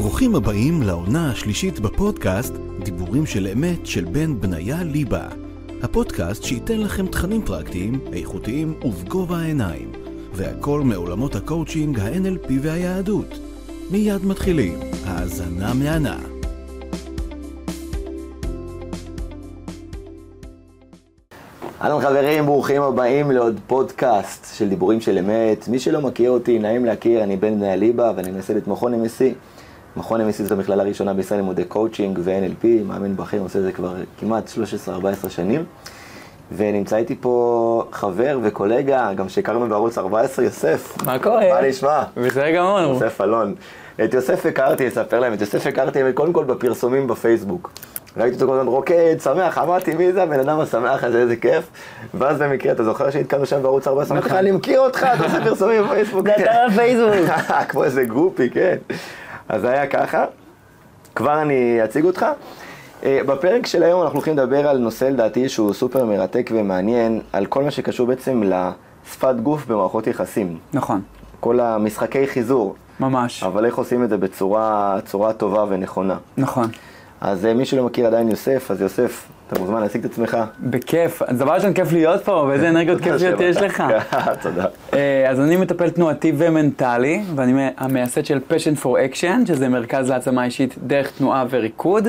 ברוכים 0.00 0.34
הבאים 0.34 0.82
לעונה 0.82 1.30
השלישית 1.30 1.80
בפודקאסט 1.80 2.54
דיבורים 2.84 3.26
של 3.26 3.46
אמת 3.52 3.86
של 3.86 4.04
בן 4.04 4.40
בניה 4.40 4.82
ליבה. 4.82 5.28
הפודקאסט 5.82 6.42
שייתן 6.42 6.80
לכם 6.80 7.06
תכנים 7.06 7.42
פרקטיים, 7.42 8.00
איכותיים 8.12 8.74
ובגובה 8.82 9.36
העיניים. 9.36 9.92
והכל 10.32 10.80
מעולמות 10.80 11.34
הקואוצ'ינג, 11.34 12.00
ה-NLP 12.00 12.52
והיהדות. 12.62 13.38
מיד 13.90 14.24
מתחילים, 14.24 14.78
האזנה 15.04 15.74
מהנה. 15.74 16.18
אהלן 21.82 22.00
חברים, 22.00 22.46
ברוכים 22.46 22.82
הבאים 22.82 23.30
לעוד 23.30 23.60
פודקאסט 23.66 24.56
של 24.56 24.68
דיבורים 24.68 25.00
של 25.00 25.18
אמת. 25.18 25.68
מי 25.68 25.78
שלא 25.78 26.00
מכיר 26.00 26.30
אותי, 26.30 26.58
נעים 26.58 26.84
להכיר, 26.84 27.22
אני 27.22 27.36
בן 27.36 27.54
בניה 27.54 27.72
ליבה 27.72 28.12
ואני 28.16 28.30
מייסד 28.30 28.56
את 28.56 28.68
מכון 28.68 29.04
MSC. 29.04 29.49
מכון 29.96 30.20
MSC 30.20 30.42
זאת 30.42 30.52
המכללה 30.52 30.82
הראשונה 30.82 31.14
בישראל 31.14 31.40
לימודי 31.40 31.64
קואוצ'ינג 31.64 32.18
ו-NLP, 32.22 32.66
מאמן 32.86 33.16
בכיר, 33.16 33.40
עושה 33.40 33.58
את 33.58 33.64
זה 33.64 33.72
כבר 33.72 33.94
כמעט 34.20 34.50
13-14 35.26 35.28
שנים. 35.28 35.64
ונמצא 36.56 36.96
איתי 36.96 37.16
פה 37.20 37.84
חבר 37.92 38.38
וקולגה, 38.42 39.12
גם 39.16 39.28
שהכרנו 39.28 39.68
בערוץ 39.68 39.98
14, 39.98 40.44
יוסף. 40.44 40.96
מה 41.04 41.18
קורה? 41.18 41.48
מה 41.54 41.68
נשמע? 41.68 42.02
בסדר 42.16 42.50
גמור. 42.50 42.80
יוסף 42.80 43.20
אלון. 43.20 43.54
את 44.04 44.14
יוסף 44.14 44.46
הכרתי, 44.46 44.88
אספר 44.88 45.20
להם, 45.20 45.32
את 45.32 45.40
יוסף 45.40 45.66
הכרתי 45.66 45.98
קודם 46.14 46.32
כל 46.32 46.44
בפרסומים 46.44 47.06
בפייסבוק. 47.06 47.70
ראיתי 48.16 48.34
אותו 48.34 48.46
כל 48.46 48.52
הזמן 48.52 48.66
רוקד, 48.66 49.16
שמח, 49.24 49.58
אמרתי 49.58 49.94
מי 49.94 50.12
זה 50.12 50.22
הבן 50.22 50.40
אדם 50.40 50.60
השמח 50.60 51.04
הזה, 51.04 51.18
איזה 51.18 51.36
כיף. 51.36 51.70
ואז 52.14 52.38
במקרה, 52.38 52.72
אתה 52.72 52.84
זוכר 52.84 53.10
שהתקענו 53.10 53.46
שם 53.46 53.62
בערוץ 53.62 53.88
14, 53.88 54.16
אמרתי 54.16 54.28
לך, 54.28 54.34
אני 54.34 54.50
מכיר 54.50 54.80
אותך, 54.80 55.06
אתה 55.14 55.24
עושה 55.24 55.44
פרסומים 55.44 55.82
בפייסבוק. 55.84 56.26
אתה 56.28 56.52
בפייסבוק. 56.70 57.36
כמו 57.68 57.84
איזה 57.84 58.04
גרופי, 58.04 58.50
כן. 58.50 58.76
אז 59.50 59.60
זה 59.60 59.70
היה 59.70 59.86
ככה. 59.86 60.24
כבר 61.14 61.42
אני 61.42 61.84
אציג 61.84 62.04
אותך. 62.04 62.26
אה, 63.04 63.20
בפרק 63.26 63.66
של 63.66 63.82
היום 63.82 64.02
אנחנו 64.02 64.16
הולכים 64.16 64.36
לדבר 64.36 64.68
על 64.68 64.78
נושא 64.78 65.04
לדעתי 65.04 65.48
שהוא 65.48 65.72
סופר 65.72 66.04
מרתק 66.04 66.50
ומעניין, 66.54 67.20
על 67.32 67.46
כל 67.46 67.62
מה 67.62 67.70
שקשור 67.70 68.06
בעצם 68.06 68.42
לשפת 68.42 69.34
גוף 69.42 69.66
במערכות 69.66 70.06
יחסים. 70.06 70.58
נכון, 70.72 71.02
כל 71.40 71.60
המשחקי 71.60 72.26
חיזור, 72.26 72.74
ממש. 73.00 73.42
אבל 73.42 73.66
איך 73.66 73.78
עושים 73.78 74.04
את 74.04 74.08
זה 74.08 74.16
בצורה 74.16 74.98
צורה 75.04 75.32
טובה 75.32 75.64
ונכונה. 75.68 76.16
נכון. 76.36 76.68
אז 77.20 77.46
אה, 77.46 77.54
מי 77.54 77.64
שלא 77.64 77.84
מכיר 77.84 78.06
עדיין 78.06 78.28
יוסף, 78.28 78.70
אז 78.70 78.80
יוסף, 78.80 79.28
אתה 79.52 79.60
מוזמן 79.60 79.80
להציג 79.80 80.04
את 80.04 80.10
עצמך. 80.10 80.36
בכיף. 80.60 81.22
דבר 81.22 81.52
ראשון, 81.52 81.72
כיף 81.72 81.92
להיות 81.92 82.24
פה, 82.24 82.46
ואיזה 82.48 82.68
אנרגיות 82.68 83.00
כיפיות 83.04 83.40
יש 83.40 83.56
לך. 83.56 83.82
תודה. 84.42 84.66
אה, 84.94 85.30
אז 85.30 85.40
אני 85.40 85.56
מטפל 85.56 85.90
תנועתי 85.90 86.32
ומנטלי, 86.36 87.22
ואני 87.34 87.68
המייסד 87.76 88.24
של 88.24 88.40
Passion 88.50 88.82
for 88.84 88.86
Action, 88.86 89.46
שזה 89.46 89.68
מרכז 89.68 90.08
להעצמה 90.08 90.44
אישית 90.44 90.74
דרך 90.86 91.10
תנועה 91.18 91.44
וריקוד. 91.50 92.08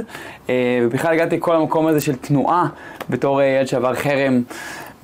אה, 0.50 0.80
ובכלל 0.84 1.14
הגעתי 1.14 1.38
לכל 1.38 1.56
המקום 1.56 1.88
הזה 1.88 2.02
של 2.02 2.16
תנועה, 2.16 2.67
בתור 3.09 3.42
ילד 3.42 3.67
שעבר 3.67 3.95
חרם. 3.95 4.42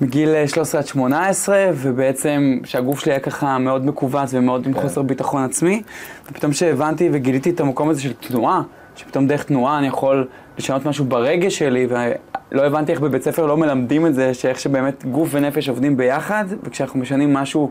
מגיל 0.00 0.46
13 0.46 0.80
עד 0.80 0.86
18, 0.86 1.70
ובעצם 1.74 2.58
שהגוף 2.64 3.00
שלי 3.00 3.12
היה 3.12 3.20
ככה 3.20 3.58
מאוד 3.58 3.86
מכווץ 3.86 4.30
ומאוד 4.34 4.66
עם 4.66 4.72
כן. 4.72 4.80
חוסר 4.80 5.02
ביטחון 5.02 5.42
עצמי, 5.42 5.82
ופתאום 6.30 6.52
שהבנתי 6.52 7.08
וגיליתי 7.12 7.50
את 7.50 7.60
המקום 7.60 7.88
הזה 7.88 8.02
של 8.02 8.12
תנועה, 8.12 8.62
שפתאום 8.98 9.26
דרך 9.26 9.44
תנועה 9.44 9.78
אני 9.78 9.86
יכול 9.86 10.26
לשנות 10.58 10.86
משהו 10.86 11.04
ברגש 11.04 11.58
שלי, 11.58 11.86
ולא 11.90 12.62
הבנתי 12.62 12.92
איך 12.92 13.00
בבית 13.00 13.22
ספר 13.22 13.46
לא 13.46 13.56
מלמדים 13.56 14.06
את 14.06 14.14
זה, 14.14 14.34
שאיך 14.34 14.60
שבאמת 14.60 15.04
גוף 15.04 15.28
ונפש 15.32 15.68
עובדים 15.68 15.96
ביחד, 15.96 16.44
וכשאנחנו 16.62 17.00
משנים 17.00 17.32
משהו 17.32 17.70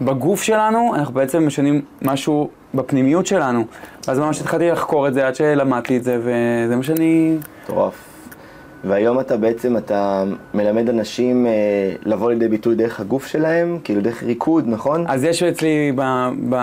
בגוף 0.00 0.42
שלנו, 0.42 0.94
אנחנו 0.94 1.14
בעצם 1.14 1.46
משנים 1.46 1.82
משהו 2.02 2.48
בפנימיות 2.74 3.26
שלנו. 3.26 3.64
ואז 4.08 4.18
ממש 4.18 4.40
התחלתי 4.40 4.70
לחקור 4.70 5.08
את 5.08 5.14
זה 5.14 5.26
עד 5.26 5.34
שלמדתי 5.34 5.96
את 5.96 6.04
זה, 6.04 6.18
וזה 6.20 6.76
מה 6.76 6.82
שאני... 6.82 7.36
מטורף. 7.64 8.10
והיום 8.84 9.20
אתה 9.20 9.36
בעצם, 9.36 9.76
אתה 9.76 10.24
מלמד 10.54 10.88
אנשים 10.88 11.46
אה, 11.46 11.52
לבוא 12.04 12.30
לידי 12.30 12.48
ביטוי 12.48 12.74
דרך 12.74 13.00
הגוף 13.00 13.26
שלהם, 13.26 13.78
כאילו 13.84 14.00
דרך 14.00 14.22
ריקוד, 14.22 14.64
נכון? 14.68 15.04
אז 15.08 15.24
יש 15.24 15.42
אצלי 15.42 15.92
ב, 15.96 16.28
ב, 16.48 16.56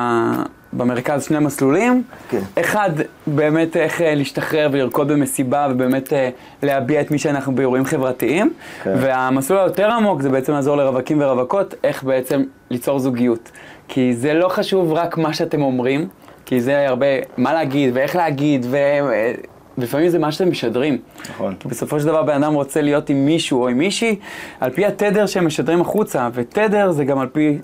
במרכז 0.78 1.24
שני 1.24 1.40
מסלולים. 1.40 2.04
כן. 2.30 2.40
אחד, 2.60 2.90
באמת 3.28 3.78
איך 3.78 4.02
אה, 4.02 4.16
להשתחרר 4.16 4.70
ולרקוד 4.72 5.08
במסיבה 5.08 5.68
ובאמת 5.72 6.14
אה, 6.14 6.30
להביע 6.64 7.02
את 7.02 7.12
מי 7.12 7.18
שאנחנו 7.18 7.56
באירועים 7.56 7.86
חברתיים. 7.86 8.54
כן. 8.84 8.94
והמסלול 9.02 9.60
היותר 9.60 9.92
עמוק 9.92 10.22
זה 10.22 10.30
בעצם 10.30 10.54
לעזור 10.54 10.76
לרווקים 10.76 11.22
ורווקות, 11.22 11.74
איך 11.84 12.04
בעצם 12.04 12.44
ליצור 12.70 13.00
זוגיות. 13.00 13.52
כי 13.88 14.14
זה 14.16 14.34
לא 14.34 14.50
חשוב 14.50 14.94
רק 14.94 15.18
מה 15.18 15.34
שאתם 15.34 15.62
אומרים, 15.62 16.08
כי 16.46 16.62
זה 16.62 16.88
הרבה 16.88 17.06
מה 17.38 17.54
להגיד 17.54 17.90
ואיך 17.94 18.16
להגיד, 18.16 18.66
ו... 18.70 18.76
אה, 18.76 19.34
ולפעמים 19.78 20.10
זה 20.10 20.20
מה 20.20 20.32
שאתם 20.32 20.52
משדרים. 20.52 20.98
נכון. 21.30 21.56
כי 21.60 21.68
בסופו 21.68 22.00
של 22.00 22.06
דבר 22.06 22.24
בן 22.24 22.44
אדם 22.44 22.54
רוצה 22.54 22.82
להיות 22.82 23.10
עם 23.10 23.26
מישהו 23.26 23.62
או 23.62 23.68
עם 23.68 23.78
מישהי, 23.78 24.16
על 24.60 24.70
פי 24.70 24.86
התדר 24.86 25.26
שהם 25.26 25.46
משדרים 25.46 25.82
החוצה, 25.82 26.30
ותדר 26.34 26.92
זה 26.92 27.06
גם 27.06 27.20
על 27.20 27.28
פי 27.28 27.58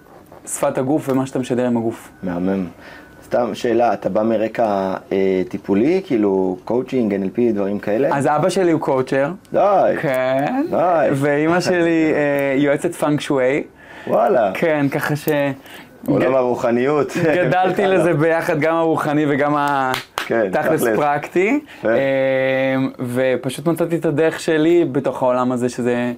שפת 0.47 0.77
הגוף 0.77 1.09
ומה 1.09 1.25
שאתה 1.25 1.39
משדר 1.39 1.65
עם 1.65 1.77
הגוף. 1.77 2.11
מהמם. 2.23 2.65
סתם 3.33 3.55
שאלה, 3.55 3.93
אתה 3.93 4.09
בא 4.09 4.23
מרקע 4.23 4.63
אה, 5.11 5.41
טיפולי, 5.49 6.01
כאילו 6.05 6.57
coaching, 6.65 7.13
NLP, 7.15 7.53
דברים 7.53 7.79
כאלה? 7.79 8.09
אז 8.17 8.27
אבא 8.27 8.49
שלי 8.49 8.71
הוא 8.71 8.81
קואוצ'ר. 8.81 9.31
די. 9.53 9.59
כן. 10.01 10.65
די. 10.69 11.07
ואימא 11.13 11.59
שלי 11.61 12.11
אה, 12.13 12.55
יועצת 12.57 12.93
פאנק 12.95 13.21
שווי. 13.21 13.63
וואלה. 14.07 14.51
כן, 14.53 14.85
ככה 14.91 15.15
ש... 15.15 15.29
עולם 16.07 16.35
הרוחניות. 16.35 17.13
גדלתי 17.35 17.85
לזה 17.93 18.13
ביחד, 18.13 18.59
גם 18.59 18.75
הרוחני 18.75 19.25
וגם 19.29 19.55
כן, 20.15 20.47
התכלס 20.49 20.81
תכלס. 20.83 20.95
פרקטי. 20.97 21.59
כן. 21.81 21.87
אה, 21.89 22.75
ופשוט 22.99 23.67
מצאתי 23.67 23.95
את 23.95 24.05
הדרך 24.05 24.39
שלי 24.39 24.85
בתוך 24.91 25.23
העולם 25.23 25.51
הזה, 25.51 25.69
שזה 25.69 26.11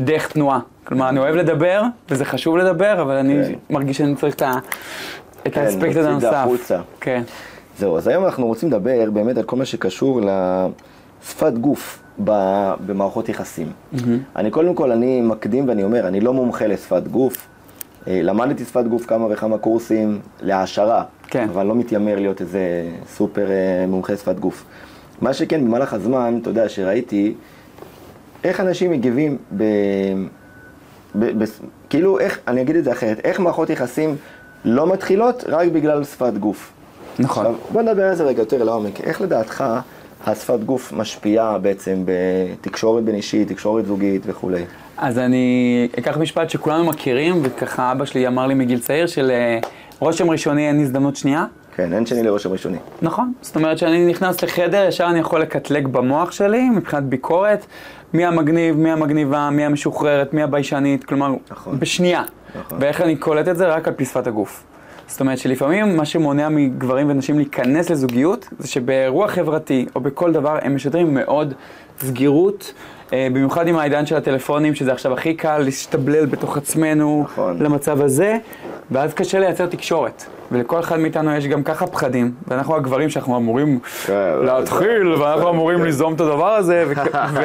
דרך 0.00 0.32
תנועה. 0.32 0.58
כלומר, 0.84 1.08
אני 1.08 1.18
אוהב 1.18 1.34
לדבר, 1.34 1.82
וזה 2.10 2.24
חשוב 2.24 2.56
לדבר, 2.56 3.02
אבל 3.02 3.14
אני 3.14 3.34
כן. 3.46 3.52
מרגיש 3.74 3.98
שאני 3.98 4.14
צריך 4.16 4.34
את 4.34 4.42
ה- 4.42 4.52
את 5.46 5.54
כן, 5.54 5.60
האספקט 5.60 5.96
הזה 5.96 6.10
הנוסף. 6.10 6.46
כן. 7.00 7.22
זהו, 7.78 7.96
אז 7.96 8.08
היום 8.08 8.24
אנחנו 8.24 8.46
רוצים 8.46 8.68
לדבר 8.68 9.10
באמת 9.10 9.36
על 9.36 9.42
כל 9.42 9.56
מה 9.56 9.64
שקשור 9.64 10.20
לשפת 10.20 11.52
גוף 11.52 12.02
במערכות 12.86 13.28
יחסים. 13.28 13.72
אני 14.36 14.50
קודם 14.50 14.74
כל, 14.74 14.92
אני 14.92 15.20
מקדים 15.20 15.68
ואני 15.68 15.84
אומר, 15.84 16.08
אני 16.08 16.20
לא 16.20 16.32
מומחה 16.32 16.66
לשפת 16.66 17.08
גוף. 17.08 17.46
אה, 18.08 18.20
למדתי 18.22 18.64
שפת 18.64 18.84
גוף 18.84 19.06
כמה 19.06 19.26
וכמה 19.30 19.58
קורסים 19.58 20.20
להעשרה, 20.42 21.04
כן. 21.26 21.48
אבל 21.48 21.66
לא 21.66 21.74
מתיימר 21.74 22.18
להיות 22.18 22.40
איזה 22.40 22.60
סופר 23.08 23.50
אה, 23.50 23.86
מומחה 23.88 24.16
שפת 24.16 24.38
גוף. 24.38 24.64
מה 25.20 25.34
שכן, 25.34 25.64
במהלך 25.64 25.94
הזמן, 25.94 26.38
אתה 26.42 26.50
יודע, 26.50 26.68
שראיתי 26.68 27.34
איך 28.44 28.60
אנשים 28.60 28.90
מגיבים 28.90 29.36
ב... 29.56 29.64
ב... 31.14 31.42
ב... 31.42 31.46
כאילו, 31.90 32.18
איך, 32.18 32.38
אני 32.48 32.60
אגיד 32.60 32.76
את 32.76 32.84
זה 32.84 32.92
אחרת, 32.92 33.20
איך 33.24 33.40
מערכות 33.40 33.70
יחסים 33.70 34.16
לא 34.64 34.92
מתחילות 34.92 35.44
רק 35.48 35.68
בגלל 35.68 36.04
שפת 36.04 36.32
גוף. 36.38 36.72
נכון. 37.18 37.46
עכשיו, 37.46 37.60
בוא 37.72 37.82
נדבר 37.82 38.04
על 38.04 38.14
זה 38.14 38.24
רגע 38.24 38.42
יותר 38.42 38.64
לעומק. 38.64 39.00
איך 39.00 39.20
לדעתך 39.20 39.64
השפת 40.26 40.60
גוף 40.60 40.92
משפיעה 40.92 41.58
בעצם 41.58 42.02
בתקשורת 42.04 43.04
בין 43.04 43.14
אישית, 43.14 43.48
תקשורת 43.48 43.86
זוגית 43.86 44.22
וכולי? 44.26 44.64
אז 44.98 45.18
אני 45.18 45.88
אקח 45.98 46.16
משפט 46.16 46.50
שכולנו 46.50 46.84
מכירים, 46.84 47.40
וככה 47.42 47.92
אבא 47.92 48.04
שלי 48.04 48.26
אמר 48.26 48.46
לי 48.46 48.54
מגיל 48.54 48.80
צעיר, 48.80 49.06
של 49.06 49.30
אה, 49.30 49.58
רושם 49.98 50.30
ראשוני 50.30 50.68
אין 50.68 50.80
הזדמנות 50.80 51.16
שנייה. 51.16 51.44
כן, 51.76 51.92
אין 51.92 52.06
שני 52.06 52.22
לרושם 52.22 52.52
ראשוני. 52.52 52.78
נכון. 53.02 53.32
זאת 53.42 53.56
אומרת 53.56 53.78
שאני 53.78 54.06
נכנס 54.06 54.42
לחדר, 54.42 54.84
ישר 54.88 55.06
אני 55.10 55.18
יכול 55.18 55.40
לקטלג 55.40 55.86
במוח 55.86 56.32
שלי, 56.32 56.68
מבחינת 56.68 57.02
ביקורת, 57.02 57.66
מי 58.12 58.26
המגניב, 58.26 58.76
מי 58.76 58.90
המגניבה, 58.90 59.50
מי 59.50 59.64
המשוחררת, 59.64 60.34
מי 60.34 60.42
הביישנית, 60.42 61.04
כלומר, 61.04 61.34
נכון. 61.50 61.80
בשנייה. 61.80 62.22
נכון. 62.54 62.78
ואיך 62.80 63.00
אני 63.00 63.16
קולט 63.16 63.48
את 63.48 63.56
זה? 63.56 63.68
רק 63.68 63.88
על 63.88 63.94
פי 63.94 64.04
שפת 64.04 64.26
הגוף. 64.26 64.64
זאת 65.10 65.20
אומרת 65.20 65.38
שלפעמים 65.38 65.96
מה 65.96 66.04
שמונע 66.04 66.48
מגברים 66.48 67.10
ונשים 67.10 67.38
להיכנס 67.38 67.90
לזוגיות, 67.90 68.48
זה 68.58 68.68
שבאירוע 68.68 69.28
חברתי 69.28 69.86
או 69.94 70.00
בכל 70.00 70.32
דבר 70.32 70.58
הם 70.62 70.74
משדרים 70.74 71.14
מאוד 71.14 71.54
סגירות, 72.00 72.72
אה, 73.12 73.28
במיוחד 73.32 73.68
עם 73.68 73.76
העידן 73.76 74.06
של 74.06 74.16
הטלפונים, 74.16 74.74
שזה 74.74 74.92
עכשיו 74.92 75.12
הכי 75.12 75.34
קל 75.34 75.58
להשתבלל 75.58 76.26
בתוך 76.26 76.56
עצמנו 76.56 77.24
נכון. 77.24 77.62
למצב 77.62 78.00
הזה, 78.00 78.38
ואז 78.90 79.14
קשה 79.14 79.38
לייצר 79.38 79.66
תקשורת. 79.66 80.24
ולכל 80.52 80.80
אחד 80.80 80.98
מאיתנו 81.00 81.36
יש 81.36 81.46
גם 81.46 81.62
ככה 81.62 81.86
פחדים, 81.86 82.32
ואנחנו 82.48 82.76
הגברים 82.76 83.10
שאנחנו 83.10 83.36
אמורים 83.36 83.78
כן, 84.06 84.32
להתחיל, 84.42 85.12
ואנחנו 85.12 85.50
אמורים 85.50 85.84
ליזום 85.84 86.14
את 86.14 86.20
הדבר 86.20 86.52
הזה. 86.52 86.84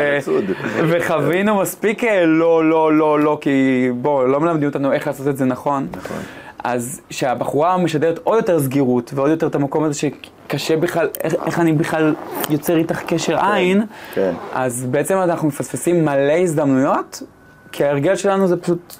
וחווינו 0.89 1.61
מספיק 1.61 2.03
אה, 2.03 2.25
לא, 2.25 2.69
לא, 2.69 2.93
לא, 2.93 3.19
לא, 3.19 3.37
כי 3.41 3.89
בואו, 4.01 4.27
לא 4.27 4.39
מלמדים 4.39 4.69
אותנו 4.69 4.93
איך 4.93 5.07
לעשות 5.07 5.27
את 5.27 5.37
זה 5.37 5.45
נכון. 5.45 5.87
נכון. 5.97 6.17
אז 6.65 7.01
שהבחורה 7.09 7.77
משדרת 7.77 8.19
עוד 8.23 8.37
יותר 8.37 8.59
סגירות, 8.59 9.11
ועוד 9.15 9.29
יותר 9.29 9.47
את 9.47 9.55
המקום 9.55 9.83
הזה 9.83 9.93
שקשה 9.93 10.77
בכלל, 10.77 11.07
איך, 11.21 11.35
איך 11.45 11.59
אני 11.59 11.73
בכלל 11.73 12.15
יוצר 12.49 12.77
איתך 12.77 13.01
קשר 13.07 13.45
עין, 13.45 13.83
כן. 14.13 14.33
אז 14.53 14.87
בעצם 14.91 15.17
אנחנו 15.17 15.47
מפספסים 15.47 16.05
מלא 16.05 16.33
הזדמנויות, 16.33 17.23
כי 17.71 17.83
ההרגל 17.85 18.15
שלנו 18.15 18.47
זה 18.47 18.57
פשוט 18.57 18.95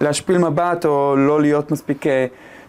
להשפיל 0.00 0.38
מבט, 0.38 0.84
או 0.84 1.16
לא 1.16 1.40
להיות 1.40 1.70
מספיק 1.70 2.06
אה, 2.06 2.26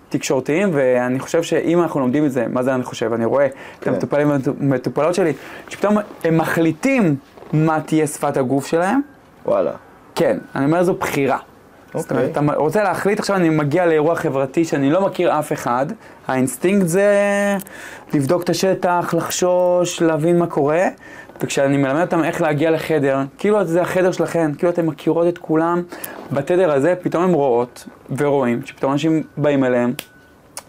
תקשורתיים, 0.10 0.70
ואני 0.74 1.20
חושב 1.20 1.44
שאם 1.44 1.82
אנחנו 1.82 2.00
לומדים 2.00 2.26
את 2.26 2.32
זה, 2.32 2.46
מה 2.48 2.64
זה 2.64 2.76
אני 2.76 2.84
חושב? 2.84 3.14
אני 3.14 3.26
רואה 3.26 3.48
כן. 3.50 3.56
את 3.82 3.88
המטופלים 3.88 4.30
והמטופלות 4.30 5.16
שלי, 5.16 5.34
שפתאום 5.70 5.98
הם 6.24 6.38
מחליטים 6.38 7.16
מה 7.54 7.82
תהיה 7.82 8.08
שפת 8.08 8.38
הגוף 8.38 8.68
שלהם, 8.68 9.02
וואלה. 9.46 9.72
כן, 10.16 10.38
אני 10.56 10.66
אומר 10.66 10.84
זו 10.84 10.94
בחירה. 10.94 11.38
זאת 11.98 12.12
אומרת, 12.12 12.32
אתה 12.32 12.42
רוצה 12.56 12.84
להחליט, 12.84 13.20
עכשיו 13.20 13.36
אני 13.36 13.50
מגיע 13.50 13.86
לאירוע 13.86 14.16
חברתי 14.16 14.66
שאני 14.66 14.90
לא 14.90 15.06
מכיר 15.06 15.40
אף 15.40 15.54
אחד, 15.54 15.86
האינסטינקט 16.28 16.88
זה 16.88 17.08
לבדוק 18.14 18.44
את 18.44 18.50
השטח, 18.50 19.14
לחשוש, 19.18 20.02
להבין 20.02 20.40
מה 20.40 20.48
קורה, 20.48 20.88
וכשאני 21.42 21.78
מלמד 21.78 22.02
אותם 22.02 22.24
איך 22.24 22.42
להגיע 22.42 22.72
לחדר, 22.72 23.20
כאילו 23.38 23.66
זה 23.66 23.82
החדר 23.82 24.12
שלכם, 24.12 24.52
כאילו 24.58 24.72
אתן 24.72 24.86
מכירות 24.86 25.28
את 25.28 25.38
כולם, 25.38 25.82
בתדר 26.32 26.72
הזה 26.72 26.94
פתאום 27.02 27.24
הם 27.24 27.34
רואות 27.34 27.88
ורואים, 28.18 28.62
שפתאום 28.66 28.92
אנשים 28.92 29.24
באים 29.38 29.64
אליהם. 29.64 29.94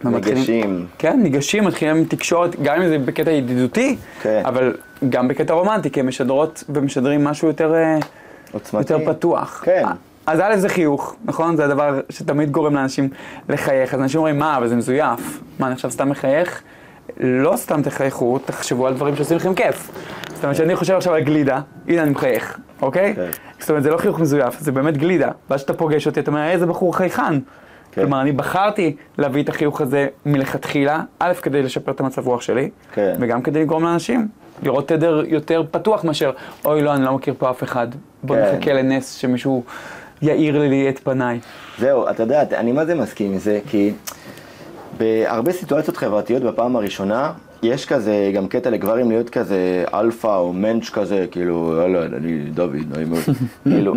ניגשים. 0.05 0.87
כן, 0.99 1.21
ניגשים, 1.23 1.65
מתחילים 1.65 2.05
תקשורת, 2.05 2.61
גם 2.63 2.83
אם 2.83 2.89
זה 2.89 2.99
בקטע 2.99 3.31
ידידותי, 3.31 3.97
כן. 4.23 4.43
אבל 4.45 4.75
גם 5.09 5.29
בקטע 5.29 5.55
רומנטי, 5.55 5.91
כי 5.91 6.01
הם 6.01 6.07
משדרות 6.07 6.65
ומשדרים 6.69 7.25
משהו 7.25 7.49
יותר... 7.49 7.75
אה, 7.75 7.99
עוצמתי. 8.53 8.93
יותר 8.93 9.13
פתוח. 9.13 9.63
כן. 9.65 9.85
אז 10.29 10.41
א' 10.41 10.57
זה 10.57 10.69
חיוך, 10.69 11.17
נכון? 11.25 11.57
זה 11.57 11.65
הדבר 11.65 12.01
שתמיד 12.11 12.51
גורם 12.51 12.75
לאנשים 12.75 13.09
לחייך. 13.49 13.95
אז 13.95 14.01
אנשים 14.01 14.19
אומרים, 14.19 14.39
מה, 14.39 14.57
אבל 14.57 14.69
זה 14.69 14.77
מזויף. 14.77 15.41
מה, 15.59 15.67
אני 15.67 15.75
עכשיו 15.75 15.91
סתם 15.91 16.09
מחייך? 16.09 16.63
לא 17.21 17.57
סתם 17.57 17.83
תחייכו, 17.83 18.39
תחשבו 18.39 18.87
על 18.87 18.95
דברים 18.95 19.17
שעושים 19.17 19.37
לכם 19.37 19.55
כיף. 19.55 19.91
זאת 20.35 20.45
אומרת 20.45 20.57
שאני 20.57 20.77
חושב 20.77 20.95
עכשיו 20.95 21.15
על 21.15 21.21
גלידה, 21.21 21.61
הנה 21.89 22.03
אני 22.03 22.11
מחייך, 22.11 22.59
אוקיי? 22.83 23.15
כן. 23.15 23.29
זאת 23.59 23.71
אומרת, 23.71 23.83
זה 23.83 23.91
לא 23.91 23.97
חיוך 23.97 24.21
מזויף, 24.21 24.61
זה 24.61 24.73
באמת 24.73 24.97
גלידה. 24.97 25.31
ואז 25.51 25.61
כשאתה 25.61 25.75
פוגש 25.75 26.07
אותי, 26.07 26.21
אתה 26.21 26.31
אומר, 26.31 26.51
איזה 26.51 26.67
בחור 26.67 26.97
חייכן. 26.97 27.23
כן. 27.93 28.03
כלומר, 28.03 28.21
אני 28.21 28.33
בחרתי 28.33 28.97
להביא 29.19 29.43
את 29.43 29.49
החיוך 29.49 29.81
הזה 29.81 30.07
מלכתחילה, 30.27 31.03
א', 31.19 31.33
כדי 31.43 31.63
לשפר 31.63 31.93
את 31.93 32.01
המצב 32.01 32.27
רוח 32.27 32.41
שלי, 32.41 32.71
כן. 32.93 33.17
וגם 33.21 33.43
כדי 33.43 33.61
לגרום 33.61 33.85
לאנשים 33.85 34.29
לראות 34.63 34.89
תדר 34.89 35.23
יותר 35.27 35.63
פתוח 35.71 36.05
מאשר, 36.05 36.31
אוי 36.65 36.83
לא, 36.83 36.95
אני 36.95 37.05
לא 37.05 37.15
מכיר 37.15 37.35
פה 37.39 37.51
אף 37.51 37.63
אחד, 37.63 37.89
בוא 38.23 38.37
כן. 38.37 38.43
נחכה 38.43 38.73
לנס 38.73 39.15
שמישהו 39.15 39.63
יאיר 40.23 40.59
לי 40.59 40.89
את 40.89 40.99
פניי. 40.99 41.41
זהו, 41.79 42.11
אתה 42.11 42.23
יודע, 42.23 42.43
אני 42.53 42.73
מה 42.73 42.85
זה 42.85 42.95
מסכים 42.95 43.33
עם 43.33 43.39
זה, 43.39 43.61
כי 43.69 43.93
בהרבה 44.99 45.53
סיטואציות 45.53 45.97
חברתיות 45.97 46.43
בפעם 46.43 46.77
הראשונה, 46.77 47.33
יש 47.63 47.87
כזה 47.87 48.31
גם 48.35 48.49
קטע 48.49 48.71
לגברים 48.71 49.11
להיות 49.11 49.31
כזה 49.31 49.85
אלפא 49.95 50.37
או 50.37 50.53
מענץ' 50.53 50.91
כזה, 50.91 51.27
כאילו, 51.31 51.75
יאללה, 51.83 52.17
אני 52.17 52.39
דוד, 52.55 52.77
נעים 52.95 53.11
מאוד, 53.11 53.23
כאילו. 53.65 53.95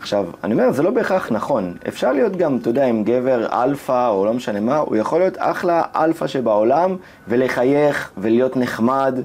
עכשיו, 0.00 0.26
אני 0.44 0.52
אומר, 0.52 0.72
זה 0.72 0.82
לא 0.82 0.90
בהכרח 0.90 1.32
נכון. 1.32 1.74
אפשר 1.88 2.12
להיות 2.12 2.36
גם, 2.36 2.56
אתה 2.56 2.70
יודע, 2.70 2.86
עם 2.86 3.04
גבר 3.04 3.62
אלפא 3.62 4.08
או 4.08 4.24
לא 4.26 4.32
משנה 4.32 4.60
מה, 4.60 4.76
הוא 4.76 4.96
יכול 4.96 5.20
להיות 5.20 5.34
אחלה 5.38 5.82
אלפא 5.96 6.26
שבעולם, 6.26 6.96
ולחייך, 7.28 8.10
ולהיות 8.18 8.56
נחמד, 8.56 9.18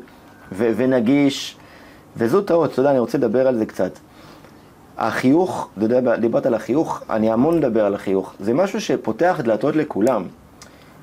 ו- 0.52 0.72
ונגיש, 0.76 1.56
וזו 2.18 2.42
טעות, 2.42 2.72
אתה 2.72 2.80
יודע, 2.80 2.92
אני 2.92 3.00
רוצה 3.00 3.18
לדבר 3.18 3.48
על 3.48 3.58
זה 3.58 3.66
קצת. 3.66 3.92
החיוך, 4.98 5.70
אתה 5.78 5.86
יודע, 5.86 6.16
דיברת 6.16 6.46
על 6.46 6.54
החיוך, 6.54 7.04
אני 7.10 7.32
המון 7.32 7.58
מדבר 7.58 7.86
על 7.86 7.96
החיוך. 7.96 8.34
זה 8.40 8.54
משהו 8.54 8.82
שפותח 8.82 9.40
דלתות 9.44 9.76
לכולם. 9.76 10.24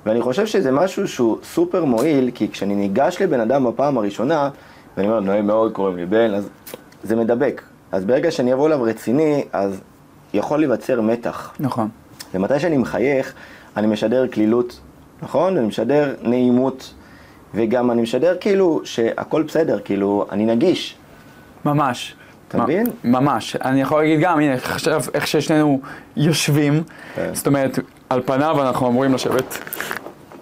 ואני 0.06 0.23
חושב 0.23 0.46
שזה 0.46 0.73
משהו 0.73 1.08
שהוא 1.08 1.38
סופר 1.43 1.85
מועיל, 1.85 2.31
כי 2.35 2.49
כשאני 2.49 2.75
ניגש 2.75 3.23
לבן 3.23 3.41
אדם 3.41 3.64
בפעם 3.64 3.99
הראשונה, 3.99 4.50
ואני 4.96 5.08
אומר, 5.08 5.20
נעים 5.20 5.46
מאוד, 5.46 5.73
קוראים 5.73 5.96
לי 5.96 6.06
בן, 6.06 6.35
אז 6.35 6.49
זה 7.02 7.17
מדבק. 7.17 7.62
אז 7.93 8.05
ברגע 8.05 8.31
שאני 8.31 8.52
אבוא 8.52 8.67
אליו 8.67 8.82
רציני, 8.82 9.44
אז 9.52 9.81
יכול 10.35 10.58
להיווצר 10.58 11.00
מתח. 11.00 11.55
נכון. 11.61 11.88
ומתי 12.35 12.61
שאני 12.61 12.79
מחייך, 12.79 13.35
אני 13.76 13.87
משדר 13.87 14.26
קלילות, 14.26 14.81
נכון? 15.23 15.56
אני 15.56 15.67
משדר 15.67 16.14
נעימות, 16.23 16.94
וגם 17.55 17.90
אני 17.90 18.02
משדר 18.02 18.37
כאילו 18.40 18.81
שהכל 18.85 19.43
בסדר, 19.43 19.79
כאילו, 19.85 20.26
אני 20.32 20.47
נגיש. 20.47 20.97
ממש. 21.64 22.14
אתה 22.54 22.62
מבין? 22.62 22.86
ממש. 23.04 23.56
אני 23.56 23.80
יכול 23.80 24.00
להגיד 24.02 24.20
גם, 24.20 24.40
הנה, 24.40 24.54
עכשיו 24.54 25.02
איך 25.14 25.26
ששנינו 25.26 25.80
יושבים, 26.16 26.82
כן. 27.14 27.30
זאת 27.32 27.46
אומרת, 27.46 27.78
על 28.10 28.22
פניו 28.24 28.62
אנחנו 28.62 28.88
אמורים 28.88 29.14
לשבת 29.14 29.58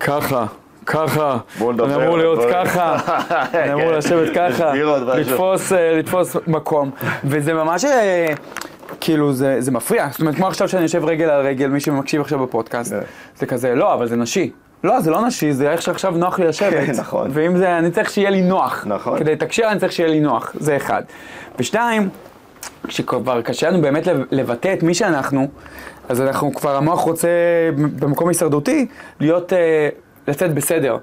ככה. 0.00 0.46
ככה, 0.86 1.36
אני 1.60 1.94
אמור 1.94 2.18
להיות. 2.18 2.38
ככה, 2.52 2.96
אני 3.54 3.72
אמור 3.72 3.90
כן. 3.90 3.96
לשבת 3.98 4.34
ככה. 4.34 4.72
לתפוס, 5.14 5.72
אה, 5.72 5.98
לתפוס 5.98 6.36
מקום, 6.46 6.90
וזה 7.24 7.54
ממש, 7.54 7.84
אה, 7.84 8.26
כאילו, 9.00 9.32
זה, 9.32 9.56
זה 9.60 9.70
מפריע, 9.70 10.08
זאת 10.10 10.20
אומרת, 10.20 10.34
כמו 10.34 10.46
עכשיו 10.46 10.68
שאני 10.68 10.82
יושב 10.82 11.04
רגל 11.04 11.24
על 11.24 11.46
רגל, 11.46 11.66
מי 11.66 11.80
שמקשיב 11.80 12.20
עכשיו 12.20 12.38
בפודקאסט, 12.38 12.92
כן. 12.92 13.00
זה 13.36 13.46
כזה, 13.46 13.74
לא, 13.74 13.94
אבל 13.94 14.06
זה 14.06 14.16
נשי. 14.16 14.50
לא, 14.84 15.00
זה 15.00 15.10
לא 15.10 15.26
נשי, 15.26 15.52
זה 15.52 15.70
איך 15.70 15.82
שעכשיו 15.82 16.10
נוח 16.10 16.38
לי 16.38 16.46
לשבת. 16.46 16.86
כן, 16.86 16.92
נכון. 16.98 17.30
ואם 17.32 17.56
זה, 17.56 17.78
אני 17.78 17.90
צריך 17.90 18.10
שיהיה 18.10 18.30
לי 18.30 18.42
נוח. 18.42 18.84
נכון. 18.86 19.18
כדי 19.18 19.32
לתקשר 19.32 19.68
אני 19.70 19.80
צריך 19.80 19.92
שיהיה 19.92 20.08
לי 20.10 20.20
נוח, 20.20 20.52
זה 20.60 20.76
אחד. 20.76 21.02
ושתיים, 21.58 22.08
כשכבר 22.88 23.42
קשה 23.42 23.70
לנו 23.70 23.80
באמת 23.82 24.06
לב- 24.06 24.24
לבטא 24.30 24.72
את 24.72 24.82
מי 24.82 24.94
שאנחנו, 24.94 25.48
אז 26.08 26.20
אנחנו 26.20 26.54
כבר, 26.54 26.76
המוח 26.76 27.00
רוצה 27.00 27.28
במקום 27.98 28.28
הישרדותי 28.28 28.86
להיות, 29.20 29.52
אה, 29.52 29.88
לצאת 30.28 30.54
בסדר. 30.54 30.96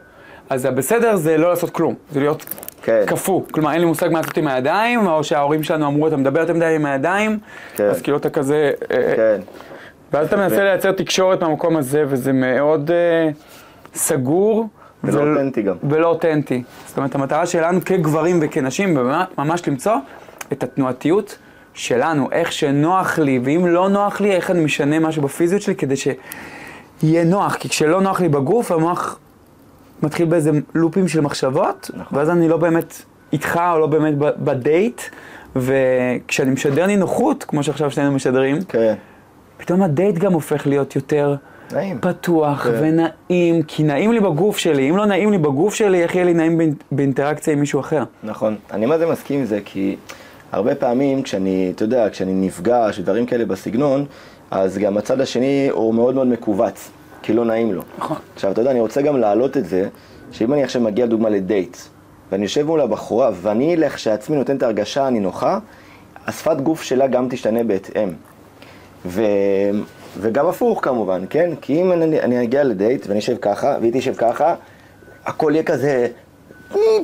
אז 0.50 0.66
הבסדר 0.66 1.16
זה 1.16 1.38
לא 1.38 1.50
לעשות 1.50 1.70
כלום, 1.70 1.96
זה 2.12 2.20
להיות 2.20 2.46
כן. 2.84 3.02
קפוא. 3.06 3.42
כלומר, 3.52 3.72
אין 3.72 3.80
לי 3.80 3.86
מושג 3.86 4.10
מה 4.12 4.20
לעשות 4.20 4.38
עם 4.38 4.48
הידיים, 4.48 5.08
או 5.08 5.24
שההורים 5.24 5.64
שלנו 5.64 5.88
אמרו, 5.88 6.08
אתה 6.08 6.18
מדבר 6.18 6.40
יותר 6.40 6.54
מדי 6.54 6.76
עם 6.76 6.86
הידיים, 6.86 7.40
כן. 7.76 7.84
אז 7.84 8.02
כאילו 8.02 8.18
אתה 8.18 8.30
כזה... 8.30 8.72
אה, 8.92 9.14
כן. 9.16 9.42
ואז 10.14 10.28
אתה 10.28 10.38
מנסה 10.38 10.64
לייצר 10.64 10.92
תקשורת 10.92 11.44
מהמקום 11.44 11.78
הזה, 11.78 12.04
וזה 12.08 12.34
מאוד 12.34 12.92
אה, 12.92 13.30
סגור. 13.96 14.68
ולא 15.04 15.22
ול- 15.22 15.38
אותנטי 15.38 15.62
גם. 15.62 15.76
ולא 15.90 16.08
אותנטי. 16.08 16.64
זאת 16.88 16.98
אומרת, 16.98 17.16
המטרה 17.16 17.46
שלנו 17.46 17.80
כגברים 17.86 18.40
וכנשים, 18.42 18.98
ממש- 19.38 19.68
למצוא 19.68 19.94
את 20.52 20.64
התנועתיות 20.64 21.38
שלנו, 21.74 22.28
איך 22.32 22.52
שנוח 22.52 23.20
לי, 23.20 23.40
ואם 23.44 23.68
לא 23.68 23.90
נוח 23.90 24.22
לי, 24.22 24.32
איך 24.32 24.52
אני 24.52 24.64
משנה 24.64 25.00
משהו 25.00 25.22
בפיזיות 25.22 25.62
שלי 25.62 25.76
כדי 25.76 25.96
שיהיה 25.96 27.24
נוח. 27.24 27.56
כי 27.56 27.70
כשלא 27.70 28.02
נוח 28.02 28.22
לי 28.22 28.30
בגוף, 28.30 28.72
המוח 28.72 29.20
מתחיל 30.04 30.26
באיזה 30.26 30.52
לופים 30.76 31.08
של 31.08 31.22
מחשבות, 31.22 31.92
נכון. 31.94 32.18
ואז 32.18 32.30
אני 32.30 32.48
לא 32.50 32.58
באמת 32.58 33.02
איתך 33.34 33.60
או 33.74 33.80
לא 33.80 33.88
באמת 33.88 34.14
בדייט, 34.18 35.02
וכשאני 35.56 36.52
משדר 36.52 36.86
נינוחות, 36.88 37.44
כמו 37.44 37.64
שעכשיו 37.64 37.92
שנינו 37.92 38.12
משדרים, 38.12 38.58
כן. 38.68 38.94
פתאום 39.58 39.82
הדייט 39.84 40.16
גם 40.18 40.34
הופך 40.34 40.68
להיות 40.68 40.96
יותר 40.96 41.36
נעים. 41.74 41.98
פתוח 42.02 42.64
כן. 42.64 42.70
ונעים, 42.82 43.64
כי 43.64 43.84
נעים 43.84 44.12
לי 44.12 44.20
בגוף 44.20 44.58
שלי. 44.58 44.90
אם 44.90 44.98
לא 44.98 45.06
נעים 45.06 45.32
לי 45.32 45.38
בגוף 45.38 45.74
שלי, 45.74 46.04
איך 46.04 46.16
יהיה 46.16 46.26
לי 46.26 46.34
נעים 46.34 46.58
באינ- 46.60 46.84
באינטראקציה 46.92 47.54
עם 47.54 47.60
מישהו 47.60 47.80
אחר? 47.80 48.04
נכון. 48.24 48.56
אני 48.72 48.86
מה 48.86 48.98
זה 48.98 49.06
מסכים 49.06 49.40
עם 49.40 49.46
זה, 49.46 49.60
כי 49.66 49.96
הרבה 50.52 50.76
פעמים 50.76 51.22
כשאני, 51.24 51.72
אתה 51.76 51.84
יודע, 51.84 52.10
כשאני 52.12 52.48
נפגש 52.48 53.00
ודברים 53.00 53.26
כאלה 53.26 53.46
בסגנון, 53.46 54.06
אז 54.52 54.78
גם 54.78 54.98
הצד 54.98 55.22
השני 55.22 55.68
הוא 55.72 55.94
מאוד 55.94 56.16
מאוד 56.16 56.28
מכווץ, 56.28 56.90
כי 57.22 57.34
לא 57.34 57.46
נעים 57.46 57.74
לו. 57.74 57.82
נכון. 57.98 58.18
עכשיו, 58.36 58.52
אתה 58.52 58.62
יודע, 58.62 58.72
אני 58.72 58.80
רוצה 58.80 59.02
גם 59.02 59.18
להעלות 59.18 59.58
את 59.58 59.66
זה, 59.66 59.88
שאם 60.32 60.54
אני 60.54 60.64
עכשיו 60.64 60.82
מגיע, 60.82 61.06
דוגמה, 61.06 61.30
לדייט, 61.30 61.78
ואני 62.32 62.44
יושב 62.44 62.66
מול 62.66 62.82
הבחורה, 62.82 63.30
ואני 63.42 63.76
לכשעצמי 63.78 64.36
נותן 64.38 64.58
את 64.58 64.64
ההרגשה 64.64 65.08
הנינוחה, 65.08 65.60
השפת 66.28 66.58
גוף 66.62 66.84
שלה 66.84 67.08
גם 67.08 67.28
תשתנה 67.30 67.64
בהתאם. 67.64 68.10
ו... 69.06 69.22
וגם 70.22 70.48
הפוך 70.48 70.80
כמובן, 70.86 71.22
כן? 71.30 71.50
כי 71.62 71.82
אם 71.82 71.92
אני, 71.92 72.22
אני 72.22 72.44
אגיע 72.44 72.64
לדייט 72.64 73.08
ואני 73.08 73.20
אשב 73.20 73.38
ככה, 73.42 73.78
והיא 73.82 73.92
תשב 73.96 74.14
ככה, 74.18 74.56
הכל 75.26 75.52
יהיה 75.54 75.64
כזה, 75.64 76.08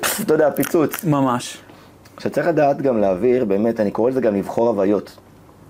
פס, 0.01 0.21
אתה 0.21 0.33
יודע, 0.33 0.51
פיצוץ. 0.51 1.03
ממש. 1.03 1.57
עכשיו 2.15 2.31
צריך 2.31 2.47
לדעת 2.47 2.81
גם 2.81 3.01
להעביר, 3.01 3.45
באמת, 3.45 3.79
אני 3.79 3.91
קורא 3.91 4.09
לזה 4.09 4.21
גם 4.21 4.35
לבחור 4.35 4.67
הוויות. 4.67 5.17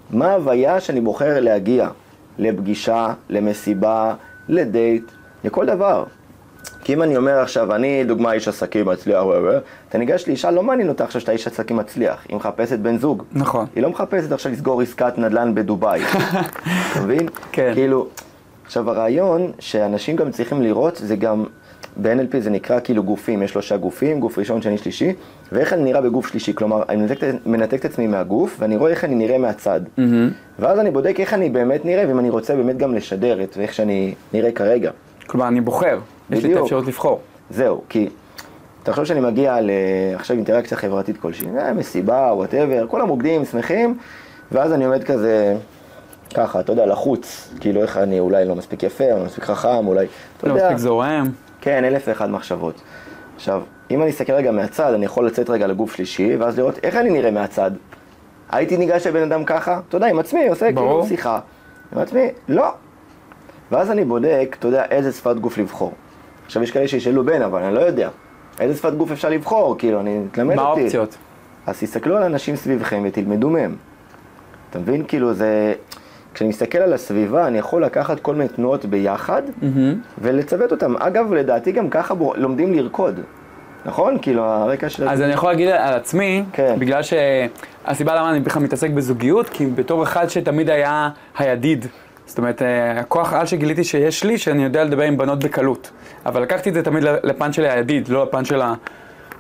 מה 0.10 0.32
ההוויה 0.32 0.80
שאני 0.80 1.02
בוחר 1.02 1.40
להגיע? 1.40 1.90
לפגישה, 2.38 3.14
למסיבה, 3.30 4.14
לדייט, 4.50 5.04
לכל 5.44 5.66
דבר. 5.66 6.04
כי 6.86 6.94
אם 6.94 7.04
אני 7.04 7.18
אומר 7.18 7.40
עכשיו, 7.40 7.76
אני 7.76 8.04
דוגמה 8.04 8.34
איש 8.34 8.48
עסקים 8.48 8.86
מצליח, 8.86 9.24
אתה 9.90 9.98
ניגש 9.98 10.28
לאישה, 10.28 10.52
לא 10.52 10.64
מעניין 10.64 10.90
אותה 10.90 11.04
עכשיו 11.04 11.22
שאתה 11.22 11.32
איש 11.32 11.48
עסקים 11.48 11.78
מצליח, 11.78 12.26
היא 12.30 12.36
מחפשת 12.38 12.80
בן 12.80 12.98
זוג. 12.98 13.24
נכון. 13.32 13.66
היא 13.76 13.84
לא 13.84 13.90
מחפשת 13.90 14.32
עכשיו 14.32 14.52
לסגור 14.52 14.82
עסקת 14.82 15.18
נדל"ן 15.18 15.56
בדובאי. 15.56 16.02
אתה 16.92 17.02
מבין? 17.04 17.28
כן. 17.52 17.72
כאילו, 17.74 18.08
עכשיו 18.66 18.90
הרעיון 18.90 19.52
שאנשים 19.60 20.16
גם 20.16 20.32
צריכים 20.32 20.62
לראות 20.62 20.96
זה 20.96 21.16
גם, 21.16 21.44
ב-NLP 22.02 22.40
זה 22.40 22.50
נקרא 22.50 22.80
כאילו 22.84 23.04
גופים, 23.04 23.44
יש 23.44 23.52
שלושה 23.52 23.78
גופים, 23.78 24.20
גוף 24.20 24.38
ראשון, 24.40 24.62
שני, 24.62 24.78
שלישי, 24.78 25.14
ואיך 25.52 25.74
אני 25.74 25.84
נראה 25.84 26.02
בגוף 26.02 26.28
שלישי, 26.28 26.54
כלומר, 26.56 26.84
אני 26.90 27.02
מנתק, 27.02 27.20
מנתק 27.46 27.80
את 27.80 27.86
עצמי 27.86 28.08
מהגוף, 28.08 28.56
ואני 28.60 28.78
רואה 28.78 28.92
איך 28.92 29.04
אני 29.04 29.16
נראה 29.16 29.38
מהצד. 29.38 29.82
ואז 30.60 30.80
אני 30.80 30.92
בודק 30.92 31.16
איך 31.20 31.34
אני 31.34 31.50
באמת 31.50 31.86
נראה, 31.86 32.08
ואם 32.08 32.20
אני 32.20 32.30
רוצה 32.30 32.56
באמת 32.56 32.78
גם 32.78 32.96
לשדר 32.96 33.44
את 33.44 33.58
איך 33.60 33.74
שאני 33.74 34.14
נראה 34.34 34.52
כרגע. 34.52 34.92
כלומר, 35.28 35.48
אני 35.48 35.62
בוחר. 35.62 36.00
יש 36.32 36.44
לי 36.44 36.54
את. 36.54 36.58
האפשרות 36.58 36.88
לבחור. 36.88 37.22
זהו, 37.50 37.82
כי 37.90 38.10
תחשוב 38.84 39.06
שאני 39.06 39.20
מגיע 39.20 39.62
ל... 39.62 39.70
עכשיו 40.16 40.36
אינטראקציה 40.36 40.78
חברתית 40.78 41.18
כלשהי, 41.18 41.48
אה, 41.58 41.74
מסיבה, 41.74 42.32
whatever, 42.34 42.88
כולם 42.88 43.08
רוקדים, 43.08 43.46
שמחים, 43.46 43.98
ואז 44.52 44.74
אני 44.74 44.86
עומד 44.86 45.04
כזה, 45.04 45.56
ככה, 46.34 46.60
אתה 46.60 46.72
יודע, 46.72 46.86
לחוץ, 46.86 47.54
כאילו 47.60 47.82
איך 47.82 47.98
אני 47.98 48.20
אולי 48.20 48.46
לא 48.46 48.56
מספיק 48.56 48.84
יפה, 48.84 49.12
או 49.12 49.18
לא 49.18 49.26
מספיק 49.26 49.44
חכם, 49.44 49.88
אולי, 49.88 50.08
אתה 50.38 50.48
לא 50.48 50.54
יודע. 50.54 50.64
מספיק 50.64 50.78
זורם. 50.78 51.32
כן, 51.62 51.84
אלף 51.84 52.04
ואחד 52.08 52.30
מחשבות. 52.30 52.82
עכשיו, 53.36 53.62
אם 53.92 54.02
אני 54.02 54.10
אסתכל 54.10 54.34
רגע 54.34 54.52
מהצד, 54.52 54.94
אני 54.94 55.06
יכול 55.06 55.26
לצאת 55.26 55.50
רגע 55.50 55.68
לגוף 55.68 55.96
שלישי, 55.96 56.36
ואז 56.36 56.58
לראות 56.58 56.80
איך 56.84 56.96
אני 56.96 57.10
נראה 57.10 57.32
מהצד. 57.32 57.72
הייתי 58.50 58.78
ניגש 58.78 59.08
לבן 59.08 59.32
אדם 59.32 59.44
ככה, 59.44 59.80
אתה 59.90 59.98
יודע, 59.98 60.08
עם 60.08 60.20
עצמי, 60.20 60.48
עושה. 60.48 60.74
כאילו 60.74 61.06
שיחה. 61.08 61.40
עם 61.94 62.00
עצמי, 62.00 62.28
לא. 62.50 62.68
ואז 63.72 63.92
אני 63.92 64.06
בודק, 64.06 64.56
אתה 64.60 64.68
יודע, 64.68 64.86
איזה 64.86 65.12
שפת 65.12 65.36
גוף 65.36 65.58
לבחור. 65.58 65.94
עכשיו, 66.46 66.64
יש 66.64 66.72
כאלה 66.72 66.88
שישאלו 66.88 67.26
בן, 67.26 67.42
אבל 67.42 67.64
אני 67.64 67.76
לא 67.76 67.80
יודע. 67.80 68.10
איזה 68.60 68.76
שפת 68.78 68.94
גוף 68.94 69.12
אפשר 69.12 69.30
לבחור? 69.30 69.76
כאילו, 69.78 70.00
אני, 70.00 70.20
תלמד 70.32 70.56
מה 70.56 70.62
אותי. 70.62 70.82
האופציות? 70.82 71.18
אז 71.66 71.80
תסתכלו 71.80 72.18
על 72.18 72.24
אנשים 72.24 72.56
סביבכם 72.56 73.04
ותלמדו 73.06 73.50
מהם. 73.50 73.76
אתה 74.70 74.80
מבין? 74.80 75.04
כאילו 75.08 75.34
זה... 75.34 75.74
כשאני 76.34 76.50
מסתכל 76.50 76.78
על 76.78 76.94
הסביבה, 76.94 77.48
אני 77.48 77.58
יכול 77.58 77.84
לקחת 77.84 78.20
כל 78.20 78.36
מיני 78.36 78.50
תנועות 78.50 78.86
ביחד 78.86 79.42
מהמם. 79.62 80.02
ולצוות 80.18 80.72
אותם. 80.72 80.98
אגב, 80.98 81.34
לדעתי 81.34 81.72
גם 81.72 81.90
ככה 81.90 82.14
בו, 82.14 82.34
לומדים 82.38 82.74
לרקוד. 82.74 83.20
נכון? 83.86 84.18
כאילו, 84.22 84.44
הרקע 84.44 84.90
של... 84.90 85.10
אז 85.10 85.22
אני 85.22 85.34
יכול 85.34 85.50
להגיד 85.50 85.68
על 85.68 85.94
עצמי, 85.94 86.44
כן. 86.54 86.76
בגלל 86.80 87.02
שהסיבה 87.04 88.16
למה 88.16 88.32
אני 88.32 88.40
בכלל 88.40 88.64
מתעסק 88.64 88.90
בזוגיות, 88.90 89.50
כי 89.50 89.66
בתור 89.66 90.04
אחד 90.04 90.30
שתמיד 90.30 90.70
היה 90.70 91.10
הידיד. 91.38 91.86
זאת 92.26 92.38
אומרת, 92.38 92.62
אה, 92.62 93.00
הכוח 93.00 93.34
על 93.34 93.46
שגיליתי 93.46 93.84
שיש 93.84 94.24
לי, 94.24 94.38
שאני 94.38 94.64
יודע 94.64 94.84
לדבר 94.84 95.04
עם 95.04 95.18
בנות 95.18 95.44
בקלות. 95.44 95.92
אבל 96.26 96.42
לקחתי 96.42 96.70
את 96.70 96.74
זה 96.74 96.84
תמיד 96.84 97.04
לפן 97.04 97.54
של 97.54 97.66
הידיד, 97.66 98.08
לא 98.08 98.24
לפן 98.24 98.46
של, 98.46 98.62
ה, 98.62 98.74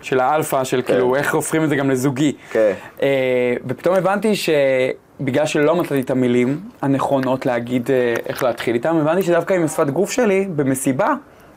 של 0.01 0.19
האלפא, 0.19 0.63
של 0.63 0.81
כאילו 0.81 1.15
איך 1.15 1.33
הופכים 1.35 1.63
את 1.63 1.69
זה 1.69 1.75
גם 1.75 1.89
לזוגי. 1.89 2.35
כן. 2.51 2.73
אה, 3.01 3.53
ופתאום 3.67 3.95
הבנתי 3.95 4.33
שבגלל 4.35 5.45
שלא 5.45 5.75
מצאתי 5.75 6.01
את 6.01 6.09
המילים 6.09 6.59
הנכונות 6.81 7.45
להגיד 7.45 7.91
אה, 7.91 8.13
איך 8.25 8.43
להתחיל 8.43 8.75
איתם, 8.75 8.95
הבנתי 8.95 9.21
שדווקא 9.21 9.53
עם 9.53 9.63
השפת 9.63 9.89
גוף 9.89 10.11
שלי, 10.11 10.47
במסיבה, 10.55 11.13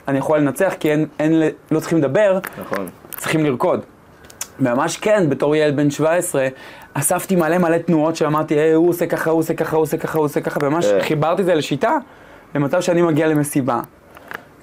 אני 0.07 0.17
יכול 0.17 0.37
לנצח, 0.37 0.73
כי 0.79 0.91
אין, 0.91 1.05
אין, 1.19 1.41
לא 1.71 1.79
צריכים 1.79 1.97
לדבר, 1.97 2.39
נכון. 2.61 2.87
צריכים 3.17 3.45
לרקוד. 3.45 3.81
ממש 4.59 4.97
כן, 4.97 5.29
בתור 5.29 5.55
ילד 5.55 5.75
בן 5.75 5.89
17, 5.89 6.47
אספתי 6.93 7.35
מלא 7.35 7.57
מלא 7.57 7.77
תנועות 7.77 8.15
שאמרתי, 8.15 8.53
היי, 8.53 8.73
הוא 8.73 8.89
עושה 8.89 9.05
ככה, 9.05 9.29
הוא 9.29 9.39
עושה 9.39 9.53
ככה, 9.53 9.75
הוא 9.75 9.83
עושה 9.83 9.97
ככה, 9.97 10.17
הוא 10.17 10.25
עושה 10.25 10.41
ככה, 10.41 10.59
וממש 10.63 10.85
כן. 10.85 11.01
חיברתי 11.01 11.41
את 11.41 11.45
זה 11.45 11.55
לשיטה, 11.55 11.97
למצב 12.55 12.81
שאני 12.81 13.01
מגיע 13.01 13.27
למסיבה, 13.27 13.81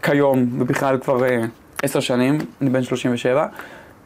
כיום, 0.07 0.47
ובכלל 0.59 0.99
כבר 0.99 1.25
אה, 1.25 1.41
עשר 1.83 2.01
שנים, 2.01 2.39
אני 2.63 2.71
בן 2.71 2.83
37, 2.83 3.47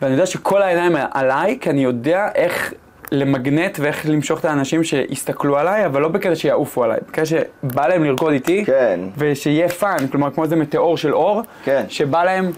ואני 0.02 0.12
יודע 0.12 0.26
שכל 0.26 0.62
העיניים 0.62 0.96
עליי, 1.10 1.58
כי 1.60 1.70
אני 1.70 1.84
יודע 1.84 2.28
איך 2.34 2.72
למגנט 3.12 3.78
ואיך 3.80 4.08
למשוך 4.08 4.40
את 4.40 4.44
האנשים 4.44 4.84
שיסתכלו 4.84 5.58
עליי, 5.58 5.86
אבל 5.86 6.00
לא 6.00 6.08
בקטע 6.08 6.34
שיעופו 6.36 6.84
עליי, 6.84 6.98
בקטע 7.08 7.26
שבא 7.26 7.86
להם 7.88 8.04
לרקוד 8.04 8.32
איתי, 8.32 8.64
כן. 8.64 9.00
ושיהיה 9.18 9.68
fun, 9.68 10.06
כלומר 10.10 10.30
כמו 10.30 10.44
איזה 10.44 10.56
מטאור 10.56 10.96
של 10.96 11.14
אור, 11.14 11.42
כן. 11.64 11.84
שבא 11.88 12.24
להם 12.24 12.50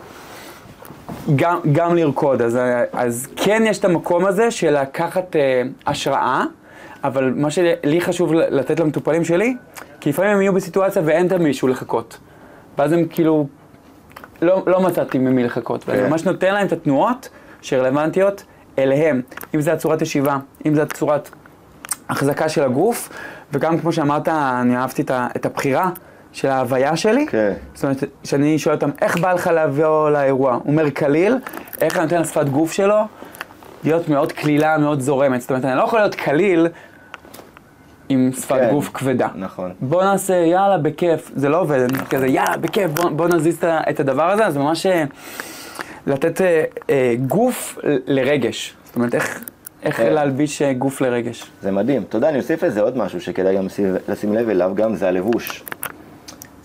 גם, 1.37 1.59
גם 1.73 1.97
לרקוד, 1.97 2.43
אז, 2.43 2.59
אז 2.93 3.29
כן 3.37 3.63
יש 3.67 3.79
את 3.79 3.85
המקום 3.85 4.27
הזה 4.27 4.51
של 4.51 4.81
לקחת 4.81 5.37
אה, 5.37 5.63
השראה, 5.87 6.45
אבל 7.05 7.33
מה 7.37 7.51
שלי 7.51 8.01
חשוב 8.01 8.33
לתת 8.33 8.81
למטופלים 8.81 9.25
שלי, 9.25 9.57
כי 10.01 10.11
לפעמים 10.11 10.33
הם 10.33 10.43
יהיו 10.43 10.53
בסיטואציה 10.53 11.03
ואין 11.05 11.27
את 11.27 11.33
מישהו 11.33 11.69
לחכות. 11.69 12.19
ואז 12.79 12.93
הם 12.93 13.05
כאילו, 13.11 13.47
לא, 14.43 14.63
לא 14.67 14.81
מצאתי 14.81 15.19
ממי 15.19 15.45
לחכות, 15.45 15.89
ואני 15.89 16.03
כן. 16.03 16.11
ממש 16.11 16.25
נותן 16.25 16.55
להם 16.55 16.67
את 16.67 16.73
התנועות 16.73 17.29
שרלוונטיות 17.61 18.45
אליהם, 18.79 19.23
אם 19.55 19.61
זה 19.61 19.73
הצורת 19.73 20.03
ישיבה, 20.03 20.39
אם 20.67 20.75
זה 20.75 20.83
הצורת 20.83 21.31
החזקה 22.09 22.49
של 22.49 22.63
הגוף, 22.63 23.09
וגם 23.53 23.79
כמו 23.79 23.93
שאמרת, 23.93 24.29
אני 24.29 24.77
אהבתי 24.77 25.03
את, 25.37 25.47
הבחירה 25.47 25.91
של 26.33 26.49
ההוויה 26.49 26.97
שלי. 26.97 27.27
כן. 27.27 27.53
זאת 27.75 27.85
אומרת, 27.85 28.05
כשאני 28.23 28.59
שואל 28.59 28.75
אותם, 28.75 28.91
איך 29.03 29.19
בא 29.19 29.33
לך 29.33 29.47
לבוא 29.47 30.11
לאירוע? 30.11 30.53
הוא 30.53 30.63
אומר 30.67 30.91
קליל, 30.91 31.37
איך 31.81 31.97
אני 31.97 32.05
נותן 32.05 32.21
לשפת 32.21 32.49
גוף 32.49 32.73
שלו 32.73 32.97
להיות 33.85 34.09
מאוד 34.09 34.33
קלילה, 34.33 34.79
מאוד 34.79 35.01
זורמת. 35.01 35.41
זאת 35.41 35.51
אומרת, 35.51 35.65
אני 35.65 35.77
לא 35.77 35.83
יכול 35.83 35.99
להיות 35.99 36.15
קליל 36.15 36.69
עם 38.09 38.31
שפת 38.33 38.57
כן. 38.61 38.71
גוף 38.71 38.91
כבדה. 38.95 39.29
נכון. 39.35 39.73
בוא 39.81 40.05
נעשה, 40.05 40.35
יאללה, 40.35 40.79
בכיף. 40.79 41.31
זה 41.37 41.49
לא 41.49 41.61
עובד, 41.61 41.79
אני 41.79 41.99
כזה, 42.11 42.27
יאללה, 42.27 42.57
בכיף, 42.57 42.91
בוא, 42.91 43.11
בוא 43.11 43.29
נזיז 43.29 43.59
את 43.91 44.01
הדבר 44.01 44.31
הזה. 44.31 44.47
אז 44.47 44.57
ממש 44.57 44.87
אה, 44.87 45.05
לתת 46.07 46.41
אה, 46.41 46.65
אה, 46.91 47.15
גוף 47.27 47.79
לרגש. 48.07 48.75
זאת 48.85 48.97
אומרת, 48.97 49.15
איך, 49.15 49.45
איך 49.83 49.97
כן. 49.97 50.13
להלביש 50.13 50.63
אה, 50.63 50.73
גוף 50.73 51.01
לרגש. 51.01 51.45
זה 51.63 51.71
מדהים. 51.71 52.03
יודע, 52.15 52.29
אני 52.29 52.39
אוסיף 52.39 52.63
לזה 52.65 52.81
עוד 52.81 52.97
משהו 52.99 53.21
שכדאי 53.21 53.57
גם 53.57 53.67
לשים- 53.67 53.95
לשים 54.09 54.35
לב 54.35 54.49
אליו, 54.49 54.73
גם 54.75 54.95
זה 54.95 55.09
הלבוש. 55.09 55.65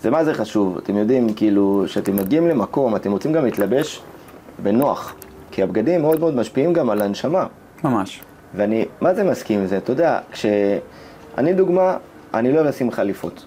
זה 0.00 0.10
מה 0.10 0.24
זה 0.24 0.34
חשוב. 0.34 0.76
אתם 0.76 0.96
יודעים, 0.96 1.34
כאילו, 1.34 1.82
כשאתם 1.86 2.16
מגיעים 2.16 2.48
למקום, 2.48 2.96
אתם 2.96 3.12
רוצים 3.12 3.32
גם 3.32 3.44
להתלבש 3.44 4.02
בנוח. 4.58 5.14
כי 5.50 5.62
הבגדים 5.62 6.02
מאוד 6.02 6.20
מאוד 6.20 6.34
משפיעים 6.36 6.72
גם 6.72 6.90
על 6.90 7.02
הנשמה. 7.02 7.46
ממש. 7.84 8.20
ואני, 8.54 8.84
מה 9.00 9.14
זה 9.14 9.24
מסכים 9.24 9.60
עם 9.60 9.66
זה? 9.66 9.76
אתה 9.76 9.92
יודע, 9.92 10.18
כשאני 11.38 11.52
דוגמה, 11.54 11.96
אני 12.34 12.52
לא 12.52 12.56
אוהב 12.56 12.66
לשים 12.66 12.90
חליפות. 12.90 13.44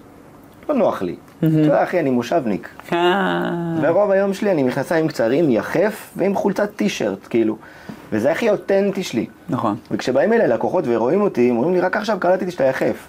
לא 0.68 0.74
נוח 0.74 1.02
לי. 1.02 1.16
אתה 1.38 1.46
יודע, 1.46 1.82
אחי, 1.82 2.00
אני 2.00 2.10
מושבניק. 2.10 2.68
אה, 2.92 3.50
ורוב 3.82 4.10
היום 4.10 4.34
שלי 4.34 4.50
אני 4.50 4.62
מכנסיים 4.62 5.08
קצרים, 5.08 5.50
יחף, 5.50 6.10
ועם 6.16 6.34
חולצת 6.34 6.70
טישרט, 6.76 7.18
כאילו. 7.30 7.56
וזה 8.12 8.32
הכי 8.32 8.50
אותנטי 8.50 9.02
שלי. 9.02 9.26
נכון. 9.48 9.76
וכשבאים 9.90 10.32
אליי 10.32 10.48
לקוחות 10.48 10.84
ורואים 10.86 11.20
אותי, 11.20 11.50
הם 11.50 11.56
אומרים 11.56 11.74
לי, 11.74 11.80
רק 11.80 11.96
עכשיו 11.96 12.16
קלטתי 12.20 12.50
שאתה 12.50 12.64
יחף. 12.64 13.08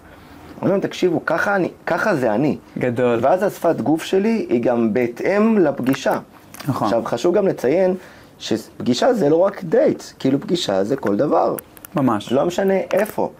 אומרים 0.55 0.71
להם, 0.71 0.81
תקשיבו, 0.81 1.25
ככה, 1.25 1.55
אני, 1.55 1.69
ככה 1.85 2.15
זה 2.15 2.33
אני. 2.33 2.57
גדול. 2.77 3.19
ואז 3.21 3.43
השפת 3.43 3.81
גוף 3.81 4.03
שלי 4.03 4.45
היא 4.49 4.61
גם 4.63 4.93
בהתאם 4.93 5.57
לפגישה. 5.57 6.19
נכון. 6.67 6.87
עכשיו, 6.87 7.01
חשוב 7.05 7.35
גם 7.35 7.47
לציין 7.47 7.95
שפגישה 8.39 9.13
זה 9.13 9.29
לא 9.29 9.35
רק 9.35 9.63
דייט, 9.63 10.03
כאילו 10.19 10.41
פגישה 10.41 10.83
זה 10.83 10.95
כל 10.95 11.15
דבר. 11.15 11.55
ממש. 11.95 12.31
לא 12.31 12.45
משנה 12.45 12.77
איפה. 12.93 13.31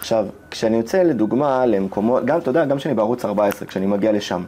עכשיו, 0.00 0.26
כשאני 0.50 0.76
יוצא 0.76 1.02
לדוגמה 1.02 1.66
למקומות, 1.66 2.24
גם, 2.24 2.38
אתה 2.38 2.50
יודע, 2.50 2.64
גם 2.64 2.76
כשאני 2.76 2.94
בערוץ 2.94 3.24
14, 3.24 3.68
כשאני 3.68 3.86
מגיע 3.86 4.12
לשם, 4.12 4.42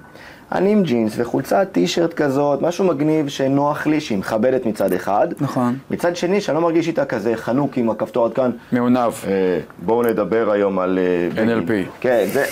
אני 0.53 0.73
עם 0.73 0.83
ג'ינס 0.83 1.13
וחולצת 1.17 1.69
טישרט 1.73 2.15
כזאת, 2.15 2.63
משהו 2.63 2.85
מגניב 2.85 3.29
שנוח 3.29 3.87
לי, 3.87 4.01
שהיא 4.01 4.19
מכבדת 4.19 4.67
מצד 4.67 4.93
אחד. 4.93 5.29
נכון. 5.41 5.79
מצד 5.91 6.17
שני, 6.17 6.41
שאני 6.41 6.55
לא 6.55 6.63
מרגיש 6.63 6.89
איתה 6.89 7.05
כזה 7.05 7.37
חנוק 7.37 7.79
עם 7.79 7.91
הכפתור 7.91 8.25
עד 8.27 8.33
כאן. 8.33 8.51
מעונב. 8.73 8.99
אה, 8.99 9.59
בואו 9.85 10.03
נדבר 10.03 10.51
היום 10.51 10.79
על... 10.79 10.99
אה, 10.99 11.29
בגין. 11.35 11.59
NLP. 11.59 11.71
כן, 12.01 12.25
זה... 12.33 12.45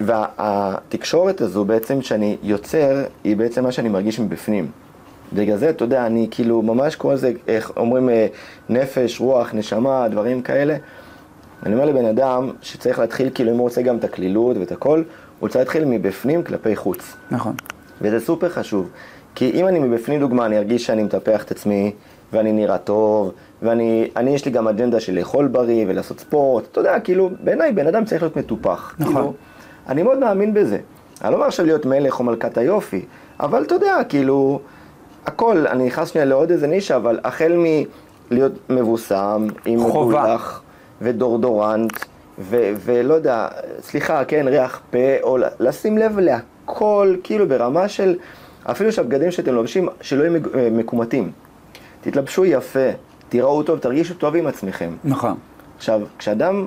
והתקשורת 0.00 1.40
הזו 1.40 1.64
בעצם 1.64 2.02
שאני 2.02 2.36
יוצר, 2.42 3.04
היא 3.24 3.36
בעצם 3.36 3.64
מה 3.64 3.72
שאני 3.72 3.88
מרגיש 3.88 4.20
מבפנים. 4.20 4.70
בגלל 5.32 5.56
זה, 5.56 5.70
אתה 5.70 5.84
יודע, 5.84 6.06
אני 6.06 6.28
כאילו 6.30 6.62
ממש 6.62 6.96
קורא 6.96 7.14
לזה, 7.14 7.32
איך 7.48 7.72
אומרים, 7.76 8.08
אה, 8.08 8.26
נפש, 8.68 9.20
רוח, 9.20 9.54
נשמה, 9.54 10.08
דברים 10.08 10.42
כאלה. 10.42 10.76
אני 11.66 11.74
אומר 11.74 11.84
לבן 11.84 12.04
אדם 12.04 12.50
שצריך 12.62 12.98
להתחיל, 12.98 13.30
כאילו, 13.34 13.52
אם 13.52 13.56
הוא 13.56 13.62
רוצה 13.62 13.82
גם 13.82 13.96
את 13.96 14.04
הקלילות 14.04 14.56
ואת 14.56 14.72
הכל, 14.72 15.02
הוא 15.40 15.48
צריך 15.48 15.58
להתחיל 15.58 15.84
מבפנים 15.84 16.42
כלפי 16.42 16.76
חוץ. 16.76 17.16
נכון. 17.30 17.54
וזה 18.00 18.20
סופר 18.20 18.48
חשוב. 18.48 18.90
כי 19.34 19.50
אם 19.54 19.68
אני 19.68 19.78
מבפנים 19.78 20.20
דוגמה, 20.20 20.46
אני 20.46 20.58
ארגיש 20.58 20.86
שאני 20.86 21.02
מטפח 21.02 21.42
את 21.42 21.50
עצמי, 21.50 21.92
ואני 22.32 22.52
נראה 22.52 22.78
טוב, 22.78 23.32
ואני, 23.62 24.10
אני, 24.16 24.30
יש 24.30 24.44
לי 24.44 24.50
גם 24.50 24.68
אג'נדה 24.68 25.00
של 25.00 25.14
לאכול 25.14 25.46
בריא 25.46 25.84
ולעשות 25.88 26.20
ספורט. 26.20 26.64
אתה 26.72 26.80
יודע, 26.80 27.00
כאילו, 27.00 27.30
בעיניי 27.44 27.72
בן 27.72 27.86
אדם 27.86 28.04
צריך 28.04 28.22
להיות 28.22 28.36
מטופח. 28.36 28.94
נכון. 28.98 29.14
כאילו, 29.14 29.32
אני 29.88 30.02
מאוד 30.02 30.18
מאמין 30.18 30.54
בזה. 30.54 30.78
אני 31.22 31.30
לא 31.30 31.36
אומר 31.36 31.46
עכשיו 31.46 31.66
להיות 31.66 31.86
מלך 31.86 32.18
או 32.18 32.24
מלכת 32.24 32.58
היופי, 32.58 33.04
אבל 33.40 33.62
אתה 33.62 33.74
יודע, 33.74 33.96
כאילו, 34.08 34.60
הכל, 35.26 35.66
אני 35.66 35.86
נכנס 35.86 36.08
שנייה 36.08 36.24
לעוד 36.24 36.50
איזה 36.50 36.66
נישה, 36.66 36.96
אבל 36.96 37.18
החל 37.24 37.52
מלהיות 38.30 38.52
מבוסם, 38.70 39.46
עם 39.64 39.80
חובה. 39.80 40.20
מגולח 40.20 40.62
ודורדורנט, 41.02 41.92
ו- 42.38 42.72
ולא 42.84 43.14
יודע, 43.14 43.48
סליחה, 43.80 44.24
כן, 44.24 44.48
ריח 44.48 44.80
פה, 44.90 44.98
או 45.22 45.38
לשים 45.60 45.98
לב 45.98 46.18
להכל, 46.18 47.16
כאילו 47.22 47.48
ברמה 47.48 47.88
של, 47.88 48.16
אפילו 48.62 48.92
שהבגדים 48.92 49.30
שאתם 49.30 49.54
לובשים, 49.54 49.88
שלא 50.00 50.24
יהיו 50.24 50.42
אה, 50.54 50.68
מקומטים. 50.72 51.32
תתלבשו 52.00 52.44
יפה, 52.44 52.88
תיראו 53.28 53.62
טוב, 53.62 53.78
תרגישו 53.78 54.14
טוב 54.14 54.36
עם 54.36 54.46
עצמכם. 54.46 54.90
נכון. 55.04 55.34
עכשיו, 55.76 56.00
כשאדם 56.18 56.66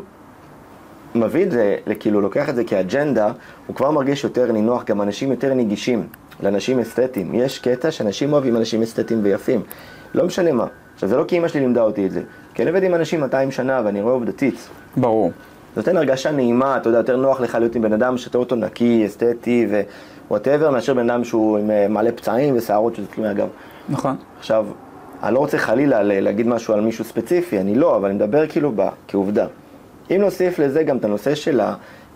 מביא 1.16 1.46
את 1.46 1.52
זה, 1.52 1.76
כאילו 2.00 2.22
לוקח 2.22 2.50
את 2.50 2.56
זה 2.56 2.64
כאג'נדה, 2.64 3.32
הוא 3.68 3.76
כבר 3.76 3.92
מרגיש 3.92 4.24
יותר 4.24 4.52
נינוח, 4.52 4.84
גם 4.84 5.02
אנשים 5.02 5.32
יותר 5.32 5.54
נגישים 5.54 6.08
לאנשים 6.44 6.80
אסתטיים. 6.80 7.36
יש 7.36 7.60
קטע 7.60 7.92
שאנשים 7.92 8.34
אוהבים 8.34 8.56
אנשים 8.56 8.82
אסתטיים 8.82 9.20
ויפים, 9.24 9.62
לא 10.14 10.26
משנה 10.26 10.52
מה. 10.52 10.66
עכשיו, 11.00 11.10
זה 11.10 11.18
לא 11.18 11.24
כי 11.24 11.38
אמא 11.38 11.48
שלי 11.48 11.60
לימדה 11.60 11.82
אותי 11.82 12.06
את 12.06 12.12
זה, 12.12 12.22
כי 12.54 12.62
אני 12.62 12.70
עובד 12.70 12.84
עם 12.84 12.96
אנשים 12.96 13.20
200 13.22 13.52
שנה 13.52 13.82
ואני 13.86 14.02
רואה 14.02 14.14
עובדתית. 14.14 14.70
ברור. 14.98 15.32
נותן 15.78 15.98
הרגשה 15.98 16.32
נעימה, 16.32 16.78
אתה 16.78 16.90
יודע, 16.90 16.98
יותר 16.98 17.18
נוח 17.18 17.42
לך 17.42 17.56
להיות 17.56 17.76
עם 17.76 17.82
בן 17.82 17.94
אדם 17.94 18.18
שאתה 18.18 18.38
אותו 18.38 18.56
נקי, 18.56 19.06
אסתטי 19.06 19.68
ו 20.28 20.32
whatever, 20.32 20.72
מאשר 20.72 20.94
בן 20.94 21.10
אדם 21.10 21.24
שהוא 21.24 21.58
עם 21.58 21.72
אה, 21.72 21.88
מלא 21.88 22.12
פצעים 22.16 22.58
ושערות 22.58 22.96
שזה 22.96 23.08
כלום 23.08 23.28
מהגב. 23.28 23.48
נכון. 23.90 24.16
עכשיו, 24.40 24.66
אני 25.24 25.34
לא 25.34 25.40
רוצה 25.40 25.58
חלילה 25.58 26.04
להגיד 26.04 26.48
משהו 26.48 26.74
על 26.74 26.82
מישהו 26.82 27.06
ספציפי, 27.06 27.60
אני 27.60 27.76
לא, 27.76 27.96
אבל 27.96 28.06
אני 28.10 28.16
מדבר 28.16 28.48
כאילו 28.48 28.72
ב- 28.76 28.90
כעובדה. 29.08 29.48
אם 30.12 30.18
נוסיף 30.20 30.60
לזה 30.60 30.84
גם 30.84 30.98
את 30.98 31.06
הנושא 31.06 31.36
של 31.36 31.62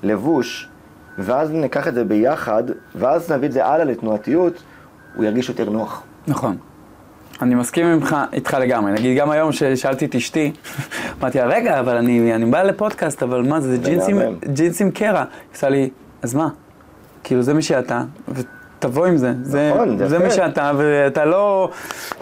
הלבוש, 0.04 0.70
ואז 1.18 1.52
ניקח 1.52 1.88
את 1.88 1.94
זה 1.94 2.04
ביחד, 2.04 2.63
ואז 2.96 3.32
נביא 3.32 3.48
את 3.48 3.54
זה 3.54 3.66
הלאה 3.66 3.86
לתנועתיות, 3.86 4.63
הוא 5.16 5.25
ירגיש 5.25 5.50
יותר 5.50 5.70
נוח. 5.70 6.04
נכון. 6.28 6.58
אני 7.42 7.56
מסכים 7.56 7.86
ממך, 7.86 8.16
איתך 8.34 8.58
לגמרי. 8.62 8.92
נגיד, 8.92 9.18
גם 9.18 9.32
היום 9.32 9.52
ששאלתי 9.52 10.06
את 10.06 10.16
אשתי, 10.16 10.52
אמרתי 11.22 11.38
לה, 11.38 11.46
רגע, 11.46 11.80
אבל 11.80 11.98
אני, 11.98 12.36
אני 12.36 12.46
בא 12.46 12.63
לפודקאסט, 12.63 13.24
אבל 13.24 13.42
מה 13.42 13.62
זה, 13.62 13.70
זה 13.72 13.78
ג'ינסים, 14.54 14.92
קרע. 14.92 15.20
היא 15.20 15.28
עושה 15.54 15.70
לי, 15.70 15.90
אז 16.22 16.34
מה? 16.36 16.50
כאילו, 17.24 17.42
זה 17.42 17.54
מי 17.54 17.62
שאתה, 17.62 18.04
ותבוא 18.86 19.06
עם 19.06 19.18
זה. 19.18 19.34
זה, 19.42 19.72
נכון, 19.74 19.98
זה 19.98 20.08
זה. 20.08 20.20
מי 20.20 20.32
שאתה, 20.32 20.72
ואתה 20.78 21.25
לא... 21.25 21.70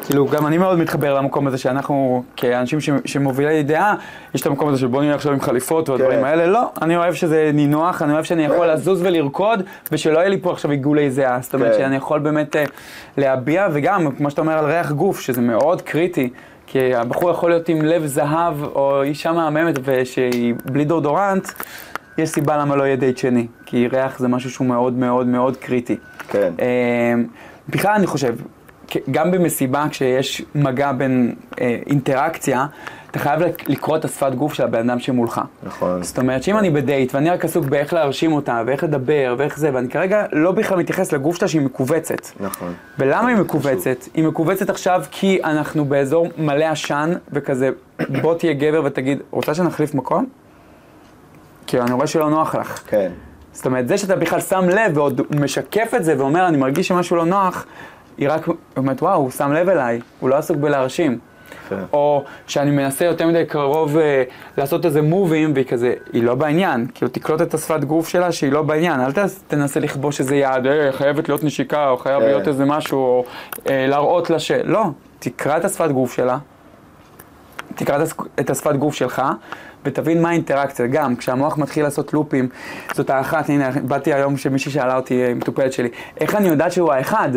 כאילו, 0.05 0.27
גם 0.27 0.47
אני 0.47 0.57
מאוד 0.57 0.79
מתחבר 0.79 1.13
למקום 1.13 1.47
הזה 1.47 1.57
שאנחנו, 1.57 2.23
כאנשים 2.35 2.81
ש, 2.81 2.89
שמובילי 3.05 3.63
דעה, 3.63 3.95
יש 4.35 4.41
את 4.41 4.45
המקום 4.45 4.69
הזה 4.69 4.77
של 4.77 4.87
בוא 4.87 5.01
נהיה 5.01 5.15
עכשיו 5.15 5.33
עם 5.33 5.41
חליפות 5.41 5.89
והדברים 5.89 6.19
כן. 6.19 6.25
האלה. 6.25 6.47
לא, 6.47 6.69
אני 6.81 6.97
אוהב 6.97 7.13
שזה 7.13 7.51
נינוח, 7.53 8.01
אני 8.01 8.13
אוהב 8.13 8.23
שאני 8.23 8.45
יכול 8.45 8.67
כן. 8.67 8.73
לזוז 8.73 9.01
ולרקוד, 9.01 9.63
ושלא 9.91 10.19
יהיה 10.19 10.29
לי 10.29 10.41
פה 10.41 10.51
עכשיו 10.51 10.71
עיגולי 10.71 11.11
זיעה. 11.11 11.39
זאת 11.41 11.53
אומרת 11.53 11.71
כן. 11.71 11.77
שאני 11.77 11.95
יכול 11.95 12.19
באמת 12.19 12.55
אה, 12.55 12.63
להביע, 13.17 13.67
וגם, 13.73 14.11
כמו 14.11 14.29
שאתה 14.29 14.41
אומר 14.41 14.57
על 14.57 14.65
ריח 14.65 14.91
גוף, 14.91 15.19
שזה 15.19 15.41
מאוד 15.41 15.81
קריטי. 15.81 16.29
כי 16.67 16.95
הבחור 16.95 17.31
יכול 17.31 17.49
להיות 17.49 17.69
עם 17.69 17.81
לב 17.81 18.05
זהב, 18.05 18.63
או 18.63 19.03
אישה 19.03 19.31
מהממת 19.31 19.75
ושהיא 19.83 20.53
בלי 20.65 20.85
דורדורנט, 20.85 21.47
יש 22.17 22.29
סיבה 22.29 22.57
למה 22.57 22.75
לא 22.75 22.83
יהיה 22.83 22.95
דייט 22.95 23.17
שני. 23.17 23.47
כי 23.65 23.87
ריח 23.87 24.19
זה 24.19 24.27
משהו 24.27 24.49
שהוא 24.51 24.67
מאוד 24.67 24.93
מאוד 24.93 25.27
מאוד 25.27 25.57
קריטי. 25.57 25.95
כן. 26.29 26.53
אה, 26.61 27.13
בכלל 27.69 27.93
אני 27.95 28.07
חושב, 28.07 28.35
גם 29.11 29.31
במסיבה 29.31 29.85
כשיש 29.89 30.41
מגע 30.55 30.91
בין 30.91 31.35
אה, 31.61 31.77
אינטראקציה, 31.87 32.65
אתה 33.11 33.19
חייב 33.19 33.39
לק- 33.41 33.69
לקרוא 33.69 33.97
את 33.97 34.05
השפת 34.05 34.35
גוף 34.35 34.53
של 34.53 34.63
הבן 34.63 34.89
אדם 34.89 34.99
שמולך. 34.99 35.41
נכון. 35.63 36.03
זאת 36.03 36.19
אומרת 36.19 36.43
שאם 36.43 36.57
אני 36.57 36.69
בדייט 36.69 37.15
ואני 37.15 37.29
רק 37.29 37.45
עסוק 37.45 37.65
באיך 37.65 37.93
להרשים 37.93 38.33
אותה 38.33 38.61
ואיך 38.67 38.83
לדבר 38.83 39.35
ואיך 39.37 39.59
זה, 39.59 39.69
ואני 39.73 39.89
כרגע 39.89 40.25
לא 40.31 40.51
בכלל 40.51 40.77
מתייחס 40.79 41.11
לגוף 41.13 41.35
שלה 41.35 41.47
שהיא 41.47 41.61
מכווצת. 41.61 42.27
נכון. 42.39 42.73
ולמה 42.99 43.27
היא 43.27 43.37
מכווצת? 43.37 43.97
היא 44.13 44.23
מכווצת 44.25 44.69
עכשיו 44.69 45.03
כי 45.11 45.39
אנחנו 45.43 45.85
באזור 45.85 46.27
מלא 46.37 46.65
עשן 46.65 47.13
וכזה, 47.33 47.69
בוא 48.21 48.33
תהיה 48.35 48.53
גבר 48.53 48.81
ותגיד, 48.85 49.19
רוצה 49.31 49.53
שנחליף 49.55 49.93
מקום? 49.93 50.25
כאילו, 51.71 51.83
אני 51.83 51.93
רואה 51.93 52.07
שלא 52.07 52.29
נוח 52.29 52.55
לך. 52.55 52.79
כן. 52.87 53.11
זאת 53.53 53.65
אומרת, 53.65 53.87
זה 53.87 53.97
שאתה 53.97 54.15
בכלל 54.15 54.41
שם 54.41 54.69
לב 54.69 54.97
ועוד 54.97 55.21
משקף 55.39 55.93
את 55.95 56.03
זה 56.03 56.15
ואומר, 56.17 56.47
אני 56.47 56.57
מרגיש 56.57 56.87
שמשהו 56.87 57.15
לא 57.15 57.25
נוח, 57.25 57.65
היא 58.17 58.29
רק 58.29 58.47
אומרת, 58.77 59.01
וואו, 59.01 59.19
הוא 59.19 59.31
שם 59.31 59.53
לב 59.53 59.69
אליי, 59.69 59.99
הוא 60.19 60.29
לא 60.29 60.35
עסוק 60.35 60.57
בלהרשים. 60.57 61.19
יפה. 61.65 61.75
או 61.93 62.23
שאני 62.47 62.71
מנסה 62.71 63.05
יותר 63.05 63.27
מדי 63.27 63.45
קרוב 63.45 63.97
אה, 63.97 64.23
לעשות 64.57 64.85
איזה 64.85 65.01
מובים, 65.01 65.51
והיא 65.53 65.65
כזה, 65.65 65.93
היא 66.13 66.23
לא 66.23 66.35
בעניין. 66.35 66.87
כאילו, 66.93 67.11
תקלוט 67.11 67.41
את 67.41 67.53
השפת 67.53 67.83
גוף 67.83 68.07
שלה 68.07 68.31
שהיא 68.31 68.51
לא 68.51 68.61
בעניין. 68.61 68.99
אל 69.01 69.11
תנסה 69.47 69.79
לכבוש 69.79 70.19
איזה 70.19 70.35
יעד, 70.35 70.67
אה, 70.67 70.91
חייבת 70.91 71.29
להיות 71.29 71.43
נשיקה, 71.43 71.89
או 71.89 71.97
חייב 71.97 72.19
כן. 72.19 72.25
להיות 72.25 72.47
איזה 72.47 72.65
משהו, 72.65 72.99
או 72.99 73.25
אה, 73.69 73.87
להראות 73.87 74.29
לה 74.29 74.39
ש... 74.39 74.51
לא, 74.51 74.83
תקרא 75.19 75.57
את 75.57 75.65
השפת 75.65 75.91
גוף 75.91 76.13
שלה, 76.13 76.37
תקרא 77.75 78.03
את 78.39 78.49
השפת 78.49 78.75
גוף 78.75 78.95
שלך, 78.95 79.21
ותבין 79.85 80.21
מה 80.21 80.29
האינטראקציה. 80.29 80.87
גם, 80.87 81.15
כשהמוח 81.15 81.57
מתחיל 81.57 81.83
לעשות 81.83 82.13
לופים, 82.13 82.49
זאת 82.93 83.09
האחת, 83.09 83.49
הנה, 83.49 83.69
באתי 83.83 84.13
היום 84.13 84.37
שמישהי 84.37 84.71
שאלה 84.71 84.95
אותי, 84.95 85.23
אה, 85.23 85.33
מטופלת 85.33 85.73
שלי, 85.73 85.89
איך 86.17 86.35
אני 86.35 86.47
יודעת 86.47 86.71
שהוא 86.71 86.93
האחד? 86.93 87.29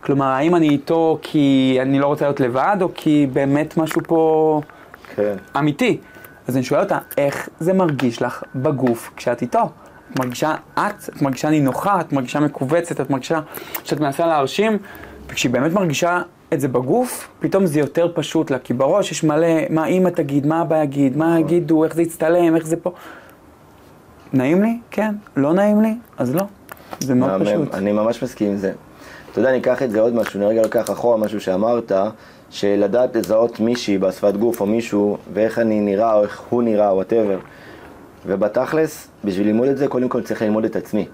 כלומר, 0.00 0.26
האם 0.26 0.54
אני 0.54 0.68
איתו 0.68 1.18
כי 1.22 1.78
אני 1.82 1.98
לא 1.98 2.06
רוצה 2.06 2.24
להיות 2.24 2.40
לבד, 2.40 2.76
או 2.80 2.88
כי 2.94 3.26
באמת 3.32 3.76
משהו 3.76 4.00
פה 4.06 4.60
כן. 5.16 5.34
אמיתי? 5.58 5.98
אז 6.48 6.56
אני 6.56 6.64
שואל 6.64 6.80
אותה, 6.80 6.98
איך 7.18 7.48
זה 7.60 7.72
מרגיש 7.72 8.22
לך 8.22 8.42
בגוף 8.54 9.10
כשאת 9.16 9.42
איתו? 9.42 9.68
את 10.12 10.18
מרגישה 10.18 10.54
את, 10.74 11.08
את 11.16 11.22
מרגישה 11.22 11.50
נינוחה, 11.50 12.00
את 12.00 12.12
מרגישה 12.12 12.40
מכווצת, 12.40 13.00
את 13.00 13.10
מרגישה 13.10 13.40
שאת 13.84 14.00
מנסה 14.00 14.26
להרשים, 14.26 14.78
וכשהיא 15.26 15.52
באמת 15.52 15.72
מרגישה 15.72 16.20
את 16.52 16.60
זה 16.60 16.68
בגוף, 16.68 17.28
פתאום 17.40 17.66
זה 17.66 17.80
יותר 17.80 18.08
פשוט 18.14 18.50
לה, 18.50 18.58
כי 18.58 18.74
בראש 18.74 19.12
יש 19.12 19.24
מלא, 19.24 19.48
מה 19.70 19.86
אימא 19.86 20.08
תגיד, 20.08 20.46
מה 20.46 20.62
אבא 20.62 20.82
יגיד, 20.82 21.16
מה 21.16 21.40
יגידו, 21.40 21.84
איך 21.84 21.94
זה 21.94 22.02
יצטלם, 22.02 22.56
איך 22.56 22.66
זה 22.66 22.76
פה. 22.76 22.92
נעים 24.32 24.62
לי? 24.62 24.78
כן. 24.90 25.14
לא 25.36 25.52
נעים 25.52 25.82
לי? 25.82 25.94
אז 26.18 26.34
לא. 26.34 26.42
זה 27.00 27.14
מאוד. 27.14 27.42
פשוט. 27.42 27.74
אני 27.74 27.92
ממש 27.92 28.22
מסכים 28.22 28.50
עם 28.50 28.56
זה. 28.56 28.72
אתה 29.30 29.40
יודע, 29.40 29.50
אני 29.50 29.58
אקח 29.58 29.82
את 29.82 29.90
זה 29.90 30.00
עוד 30.00 30.14
משהו, 30.14 30.40
אני 30.40 30.46
רגע 30.46 30.62
לוקח 30.62 30.90
אחורה 30.90 31.16
משהו 31.16 31.40
שאמרת, 31.40 31.92
שלדעת 32.50 33.16
לזהות 33.16 33.60
מישהי 33.60 33.98
בשפת 33.98 34.36
גוף 34.36 34.60
או 34.60 34.66
מישהו, 34.66 35.16
ואיך 35.32 35.58
אני 35.58 35.80
נראה, 35.80 36.14
או 36.14 36.22
איך 36.22 36.42
הוא 36.50 36.62
נראה, 36.62 36.94
whatever. 36.94 37.38
ובתכלס, 38.26 39.08
בשביל 39.24 39.46
ללמוד 39.46 39.68
את 39.68 39.78
זה, 39.78 39.88
קודם 39.88 40.08
כל 40.08 40.22
צריך 40.22 40.42
ללמוד 40.42 40.64
את 40.64 40.76
עצמי. 40.76 41.06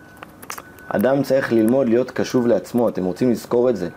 אדם 0.88 1.22
צריך 1.22 1.52
ללמוד 1.52 1.88
להיות 1.88 2.11
קשוב 2.11 2.46
לעצמו, 2.46 2.88
אתם 2.88 3.04
רוצים 3.04 3.30
לזכור 3.30 3.70
את 3.70 3.76
זה. 3.76 3.88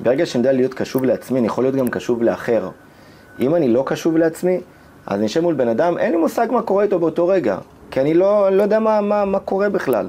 ברגע 0.00 0.26
שאני 0.26 0.40
יודע 0.40 0.52
להיות 0.52 0.74
קשוב 0.74 1.04
לעצמי, 1.04 1.38
אני 1.38 1.46
יכול 1.46 1.64
להיות 1.64 1.76
גם 1.76 1.88
קשוב 1.88 2.22
לאחר. 2.22 2.68
אם 3.40 3.54
אני 3.54 3.68
לא 3.68 3.82
קשוב 3.86 4.16
לעצמי, 4.16 4.60
אז 5.06 5.18
אני 5.18 5.26
אשב 5.26 5.40
מול 5.40 5.54
בן 5.54 5.68
אדם, 5.68 5.98
אין 5.98 6.12
לי 6.12 6.16
מושג 6.16 6.46
מה 6.50 6.62
קורה 6.62 6.84
איתו 6.84 6.98
באותו 6.98 7.28
רגע. 7.28 7.58
כי 7.90 8.00
אני 8.00 8.14
לא, 8.14 8.48
לא 8.52 8.62
יודע 8.62 8.78
מה, 8.78 9.00
מה, 9.00 9.24
מה 9.24 9.38
קורה 9.40 9.68
בכלל. 9.68 10.08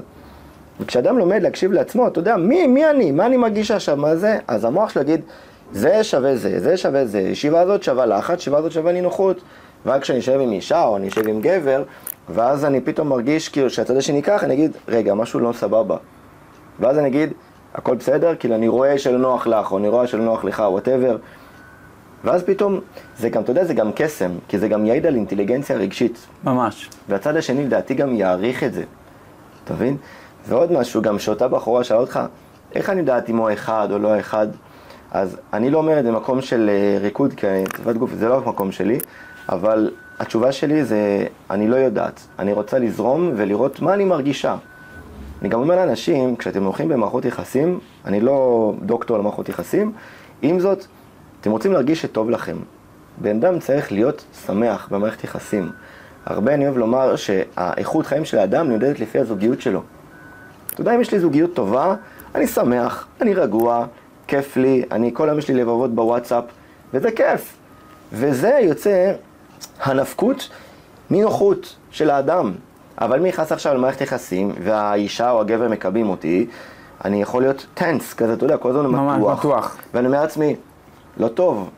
וכשאדם 0.80 1.18
לומד 1.18 1.42
להקשיב 1.42 1.72
לעצמו, 1.72 2.08
אתה 2.08 2.18
יודע, 2.18 2.36
מי, 2.36 2.66
מי 2.66 2.90
אני? 2.90 3.10
מה 3.10 3.26
אני 3.26 3.36
מרגיש 3.36 3.70
עכשיו? 3.70 3.96
מה 3.96 4.16
זה? 4.16 4.38
אז 4.48 4.64
המוח 4.64 4.90
שלו 4.90 5.02
יגיד, 5.02 5.20
זה 5.72 6.04
שווה 6.04 6.36
זה, 6.36 6.60
זה 6.60 6.76
שווה 6.76 7.06
זה, 7.06 7.20
ישיבה 7.20 7.60
הזאת 7.60 7.82
שווה 7.82 8.06
לחץ, 8.06 8.38
ישיבה 8.38 8.58
הזאת 8.58 8.72
שווה 8.72 8.92
נינוחות. 8.92 9.40
ורק 9.86 10.02
כשאני 10.02 10.18
אשב 10.18 10.40
עם 10.40 10.52
אישה 10.52 10.82
או 10.82 10.96
אני 10.96 11.08
אשב 11.08 11.28
עם 11.28 11.40
גבר, 11.40 11.82
ואז 12.28 12.64
אני 12.64 12.80
פתאום 12.80 13.08
מרגיש 13.08 13.48
כאילו 13.48 13.70
שהצד 13.70 13.96
השני 13.96 14.22
ככה, 14.22 14.46
אני 14.46 14.54
אגיד, 14.54 14.70
רגע, 14.88 15.14
משהו 15.14 15.40
לא 15.40 15.52
סבבה. 15.52 15.96
ואז 16.80 16.98
אני 16.98 17.08
אגיד, 17.08 17.32
הכל 17.74 17.96
בסדר, 17.96 18.34
כאילו 18.36 18.54
אני 18.54 18.68
רואה 18.68 18.98
שלא 18.98 19.18
נוח 19.18 19.46
לך, 19.46 19.72
או 19.72 19.78
אני 19.78 19.88
רואה 19.88 20.06
שלא 20.06 20.24
נוח 20.24 20.44
לך, 20.44 20.62
whatever. 20.66 21.16
ואז 22.24 22.42
פתאום, 22.42 22.80
זה 23.18 23.28
גם, 23.28 23.42
אתה 23.42 23.50
יודע, 23.50 23.64
זה 23.64 23.74
גם 23.74 23.90
קסם, 23.94 24.30
כי 24.48 24.58
זה 24.58 24.68
גם 24.68 24.86
יעיד 24.86 25.06
על 25.06 25.14
אינטליגנציה 25.14 25.76
רגשית. 25.76 26.26
ממש. 26.44 26.90
והצד 27.08 27.36
השני 27.36 27.64
לדעתי 27.64 27.94
גם 27.94 28.14
יעריך 28.14 28.64
את 28.64 28.74
זה, 28.74 28.84
אתה 29.64 29.74
מבין? 29.74 29.96
ועוד 30.48 30.72
משהו, 30.72 31.02
גם 31.02 31.18
שאותה 31.18 31.48
בחורה 31.48 31.84
שאלה 31.84 32.00
אותך, 32.00 32.20
איך 32.74 32.90
אני 32.90 33.00
יודעת 33.00 33.30
אם 33.30 33.36
הוא 33.36 33.50
אחד 33.52 33.88
או 33.90 33.98
לא 33.98 34.20
אחד? 34.20 34.46
אז 35.10 35.36
אני 35.52 35.70
לא 35.70 35.78
אומר 35.78 35.98
את 35.98 36.04
זה 36.04 36.12
במקום 36.12 36.40
של 36.40 36.70
אה, 36.72 36.98
ריקוד, 37.00 37.32
כי 37.32 37.46
אני 37.86 37.98
גוף, 37.98 38.10
זה 38.14 38.28
לא 38.28 38.36
המקום 38.36 38.72
שלי, 38.72 38.98
אבל 39.48 39.90
התשובה 40.18 40.52
שלי 40.52 40.84
זה, 40.84 41.26
אני 41.50 41.68
לא 41.68 41.76
יודעת. 41.76 42.26
אני 42.38 42.52
רוצה 42.52 42.78
לזרום 42.78 43.32
ולראות 43.36 43.80
מה 43.80 43.94
אני 43.94 44.04
מרגישה. 44.04 44.56
אני 45.40 45.48
גם 45.48 45.60
אומר 45.60 45.76
לאנשים, 45.76 46.36
כשאתם 46.36 46.64
הולכים 46.64 46.88
במערכות 46.88 47.24
יחסים, 47.24 47.78
אני 48.04 48.20
לא 48.20 48.72
דוקטור 48.82 49.18
למערכות 49.18 49.48
יחסים, 49.48 49.92
עם 50.42 50.60
זאת, 50.60 50.86
אתם 51.40 51.50
רוצים 51.50 51.72
להרגיש 51.72 52.02
שטוב 52.02 52.30
לכם. 52.30 52.56
בן 53.18 53.36
אדם 53.36 53.58
צריך 53.58 53.92
להיות 53.92 54.24
שמח 54.46 54.88
במערכת 54.90 55.24
יחסים. 55.24 55.70
הרבה 56.26 56.54
אני 56.54 56.64
אוהב 56.66 56.78
לומר 56.78 57.16
שהאיכות 57.16 58.06
חיים 58.06 58.24
של 58.24 58.38
האדם 58.38 58.68
נמדדת 58.70 59.00
לפי 59.00 59.18
הזוגיות 59.18 59.60
שלו. 59.60 59.82
אתה 60.66 60.80
יודע, 60.80 60.94
אם 60.94 61.00
יש 61.00 61.12
לי 61.12 61.20
זוגיות 61.20 61.54
טובה, 61.54 61.94
אני 62.34 62.46
שמח, 62.46 63.06
אני 63.20 63.34
רגוע, 63.34 63.86
כיף 64.26 64.56
לי, 64.56 64.84
אני, 64.90 65.10
כל 65.14 65.28
היום 65.28 65.38
יש 65.38 65.48
לי 65.48 65.54
לבבות 65.54 65.94
בוואטסאפ, 65.94 66.44
וזה 66.94 67.10
כיף. 67.10 67.56
וזה 68.12 68.58
יוצא 68.62 69.12
הנפקות 69.82 70.48
מנוחות 71.10 71.76
של 71.90 72.10
האדם. 72.10 72.52
אבל 73.00 73.20
מי 73.20 73.28
נכנס 73.28 73.52
עכשיו 73.52 73.74
למערכת 73.74 74.00
יחסים, 74.00 74.52
והאישה 74.62 75.30
או 75.30 75.40
הגבר 75.40 75.68
מקבלים 75.68 76.08
אותי, 76.08 76.46
אני 77.04 77.22
יכול 77.22 77.42
להיות 77.42 77.66
טנס, 77.74 78.14
כזה, 78.14 78.32
אתה 78.32 78.44
יודע, 78.44 78.56
כל 78.56 78.70
הזמן 78.70 78.86
ממש 78.86 79.18
מתוח. 79.18 79.38
מתוח. 79.38 79.76
ואני 79.94 80.06
אומר 80.06 80.20
לעצמי, 80.20 80.56
לא 81.16 81.28
טוב. 81.28 81.70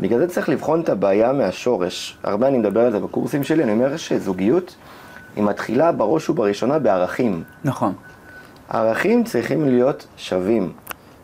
בגלל 0.00 0.18
זה 0.18 0.28
צריך 0.28 0.48
לבחון 0.48 0.80
את 0.80 0.88
הבעיה 0.88 1.32
מהשורש. 1.32 2.18
הרבה 2.22 2.48
אני 2.48 2.58
מדבר 2.58 2.80
על 2.80 2.92
זה 2.92 2.98
בקורסים 2.98 3.44
שלי, 3.44 3.62
אני 3.62 3.72
אומר 3.72 3.96
שזוגיות 3.96 4.74
היא 5.36 5.44
מתחילה 5.44 5.92
בראש 5.92 6.30
ובראשונה 6.30 6.78
בערכים. 6.78 7.42
נכון. 7.64 7.92
הערכים 8.68 9.24
צריכים 9.24 9.64
להיות 9.64 10.06
שווים. 10.16 10.72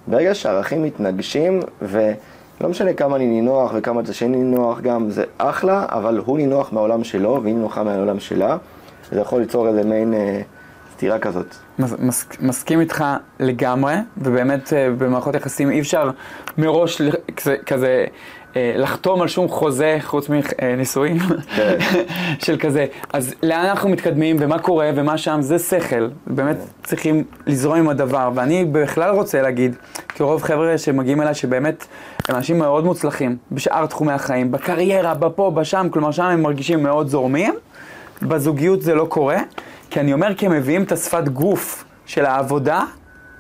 ברגע 0.07 0.35
שהערכים 0.35 0.83
מתנגשים, 0.83 1.61
ולא 1.83 2.69
משנה 2.69 2.93
כמה 2.93 3.17
אני 3.17 3.27
נינוח 3.27 3.73
וכמה 3.75 4.01
את 4.01 4.09
השני 4.09 4.37
נינוח 4.37 4.81
גם, 4.81 5.11
זה 5.11 5.25
אחלה, 5.39 5.87
אבל 5.89 6.19
הוא 6.25 6.39
נינוח 6.39 6.73
מהעולם 6.73 7.05
שלו 7.05 7.41
והיא 7.43 7.55
נינוחה 7.55 7.83
מהעולם 7.83 8.21
שלה, 8.21 8.57
וזה 9.11 9.21
יכול 9.21 9.41
ליצור 9.41 9.69
איזה 9.69 9.85
מעין 9.85 10.15
אה, 10.15 10.41
סתירה 10.93 11.19
כזאת. 11.19 11.55
מס, 11.79 11.95
מס, 11.99 12.27
מסכים 12.41 12.81
איתך 12.81 13.05
לגמרי, 13.41 13.95
ובאמת 14.17 14.73
אה, 14.73 14.91
במערכות 14.99 15.35
יחסים 15.35 15.71
אי 15.71 15.81
אפשר 15.81 16.11
מראש 16.59 17.03
כזה, 17.37 17.57
כזה 17.67 18.05
אה, 18.57 18.73
לחתום 18.77 19.23
על 19.23 19.29
שום 19.29 19.49
חוזה 19.49 19.99
חוץ 20.01 20.29
מנישואים, 20.29 21.19
כן. 21.57 21.79
של 22.45 22.57
כזה, 22.59 22.87
אז 23.13 23.35
לאן 23.43 23.65
אנחנו 23.65 23.89
מתקדמים 23.89 24.37
ומה 24.41 24.59
קורה 24.59 24.91
ומה 24.95 25.19
שם, 25.19 25.39
זה 25.43 25.59
שכל, 25.59 26.09
באמת 26.27 26.57
צריכים 26.85 27.25
לזרום 27.47 27.79
עם 27.79 27.89
הדבר, 27.89 28.31
ואני 28.35 28.65
בכלל 28.65 29.15
רוצה 29.15 29.43
להגיד, 29.43 29.77
כרוב 30.09 30.43
חבר'ה 30.43 30.79
שמגיעים 30.79 31.23
אליי 31.23 31.35
שבאמת 31.35 31.87
הם 32.29 32.37
אנשים 32.37 32.59
מאוד 32.59 32.85
מוצלחים 32.85 33.37
בשאר 33.53 33.87
תחומי 33.87 34.13
החיים, 34.13 34.53
בקריירה, 34.53 35.15
בפה, 35.15 35.51
בשם, 35.51 35.87
כלומר 35.93 36.11
שם 36.11 36.23
הם 36.23 36.43
מרגישים 36.43 36.83
מאוד 36.83 37.09
זורמים. 37.09 37.55
בזוגיות 38.23 38.83
זה 38.83 38.95
לא 38.95 39.05
קורה, 39.05 39.39
כי 39.91 40.01
אני 40.01 40.13
אומר 40.13 40.35
כי 40.35 40.47
הם 40.47 40.53
מביאים 40.53 40.83
את 40.83 40.93
השפת 40.93 41.29
גוף 41.29 41.85
של 42.07 42.25
העבודה 42.25 42.85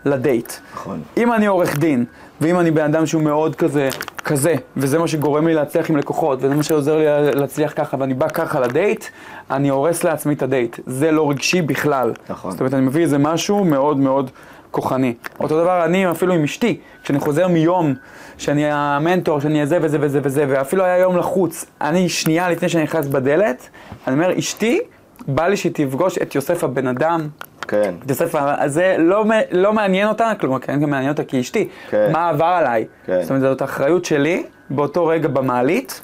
לדייט. 0.05 0.53
נכון. 0.75 1.01
אם 1.16 1.33
אני 1.33 1.47
עורך 1.47 1.79
דין, 1.79 2.05
ואם 2.40 2.61
אני 2.61 2.71
בן 2.71 2.85
אדם 2.85 3.07
שהוא 3.07 3.23
מאוד 3.23 3.57
כזה, 3.57 3.88
כזה, 4.25 4.55
וזה 4.77 4.99
מה 4.99 5.09
שגורם 5.09 5.47
לי 5.47 5.55
להצליח 5.55 5.90
עם 5.90 5.97
לקוחות, 5.97 6.38
וזה 6.42 6.55
מה 6.55 6.62
שעוזר 6.62 6.97
לי 6.97 7.05
להצליח 7.40 7.73
ככה, 7.77 7.97
ואני 8.01 8.14
בא 8.14 8.29
ככה 8.29 8.61
לדייט, 8.61 9.05
אני 9.51 9.68
הורס 9.68 10.05
לעצמי 10.05 10.35
את 10.35 10.42
הדייט. 10.42 10.77
זה 10.87 11.11
לא 11.11 11.31
רגשי 11.31 11.62
בכלל. 11.62 12.12
נכון. 12.29 12.51
זאת 12.51 12.61
אומרת, 12.61 12.75
אני 12.75 12.87
מביא 12.87 13.03
איזה 13.03 13.18
משהו 13.18 13.64
מאוד 13.64 13.97
מאוד 13.97 14.31
כוחני. 14.73 15.15
אותו 15.41 15.61
דבר 15.63 15.85
אני 15.85 16.11
אפילו 16.11 16.35
עם 16.35 16.45
אשתי, 16.45 16.81
כשאני 17.03 17.19
חוזר 17.19 17.49
מיום 17.49 17.95
שאני 18.39 18.65
המנטור, 18.71 19.41
שאני 19.41 19.67
זה 19.67 19.79
וזה 19.83 19.99
וזה 20.01 20.21
וזה, 20.23 20.45
ואפילו 20.49 20.85
היה 20.85 20.99
יום 20.99 21.17
לחוץ, 21.17 21.65
אני 21.81 22.09
שנייה 22.09 22.51
לפני 22.51 22.69
שאני 22.69 22.85
נכנס 22.85 23.07
בדלת, 23.07 23.69
אני 24.07 24.15
אומר, 24.15 24.39
אשתי, 24.39 24.81
בא 25.27 25.47
לי 25.49 25.57
שהיא 25.57 25.73
תפגוש 25.75 26.19
את 26.19 26.35
יוסף 26.35 26.65
הבן 26.65 26.87
אדם, 26.87 27.29
כן. 27.69 27.95
את 28.05 28.11
יוסף, 28.11 28.35
ה- 28.35 28.69
זה 28.69 28.97
לא, 28.99 29.25
לא 29.51 29.73
מעניין 29.73 30.09
אותה, 30.09 30.33
כלומר, 30.41 30.59
כן, 30.59 30.81
גם 30.81 30.91
מעניין 30.91 31.11
אותה 31.13 31.25
כי 31.25 31.41
אשתי, 31.41 31.69
כן. 31.91 32.09
מה 32.13 32.29
עבר 32.29 32.45
עליי. 32.45 32.85
כן. 33.07 33.23
זאת 33.23 33.31
אומרת, 33.31 33.43
זאת 33.43 33.63
אחריות 33.63 34.05
שלי, 34.05 34.43
באותו 34.71 35.07
רגע 35.07 35.29
במעלית, 35.29 36.01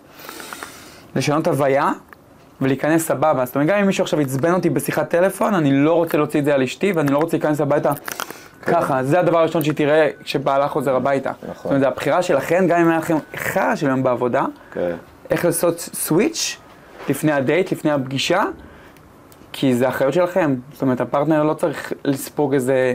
לשנות 1.17 1.47
הוויה. 1.47 1.93
ולהיכנס 2.61 3.07
סבבה, 3.07 3.45
זאת 3.47 3.55
אומרת, 3.55 3.69
גם 3.69 3.79
אם 3.79 3.87
מישהו 3.87 4.03
עכשיו 4.03 4.21
עצבן 4.21 4.53
אותי 4.55 4.71
בשיחת 4.71 5.09
טלפון, 5.11 5.55
אני 5.55 5.73
לא 5.73 5.93
רוצה 5.93 6.17
להוציא 6.19 6.41
את 6.41 6.45
זה 6.45 6.55
על 6.55 6.63
אשתי, 6.63 6.93
ואני 6.93 7.13
לא 7.13 7.19
רוצה 7.19 7.37
להיכנס 7.37 7.61
הביתה 7.61 7.93
ככה, 8.71 9.05
זה 9.05 9.21
הדבר 9.21 9.39
הראשון 9.39 9.63
שהיא 9.63 9.75
תראה 9.75 10.09
כשבעלה 10.25 10.69
חוזר 10.69 10.97
הביתה. 10.97 11.33
זאת 11.57 11.65
אומרת, 11.65 11.81
זה 11.81 11.89
הבחירה 11.89 12.23
שלכן, 12.23 12.67
גם 12.69 12.81
אם 12.81 12.89
היה 12.89 12.99
לכם 12.99 13.17
חרא 13.37 13.75
של 13.75 13.89
יום 13.89 14.03
בעבודה, 14.03 14.45
כן. 14.73 14.95
איך 15.31 15.45
לעשות 15.45 15.79
סוויץ' 15.79 16.57
לפני 17.09 17.33
הדייט, 17.33 17.73
לפני 17.73 17.91
הפגישה, 17.91 18.45
כי 19.53 19.75
זה 19.75 19.89
אחריות 19.89 20.15
שלכם. 20.15 20.55
זאת 20.73 20.83
אומרת, 20.83 21.01
הפרטנר 21.01 21.43
לא 21.43 21.55
צריך 21.55 21.93
לספוג 22.05 22.55
איזה 22.55 22.95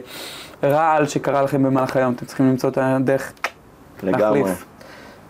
רעל 0.63 1.07
שקרה 1.07 1.41
לכם 1.41 1.63
במהלך 1.63 1.95
היום, 1.95 2.13
אתם 2.13 2.25
צריכים 2.25 2.49
למצוא 2.49 2.69
את 2.69 2.77
הדרך 2.81 3.33
לגמרי. 4.03 4.39
להחליף. 4.39 4.65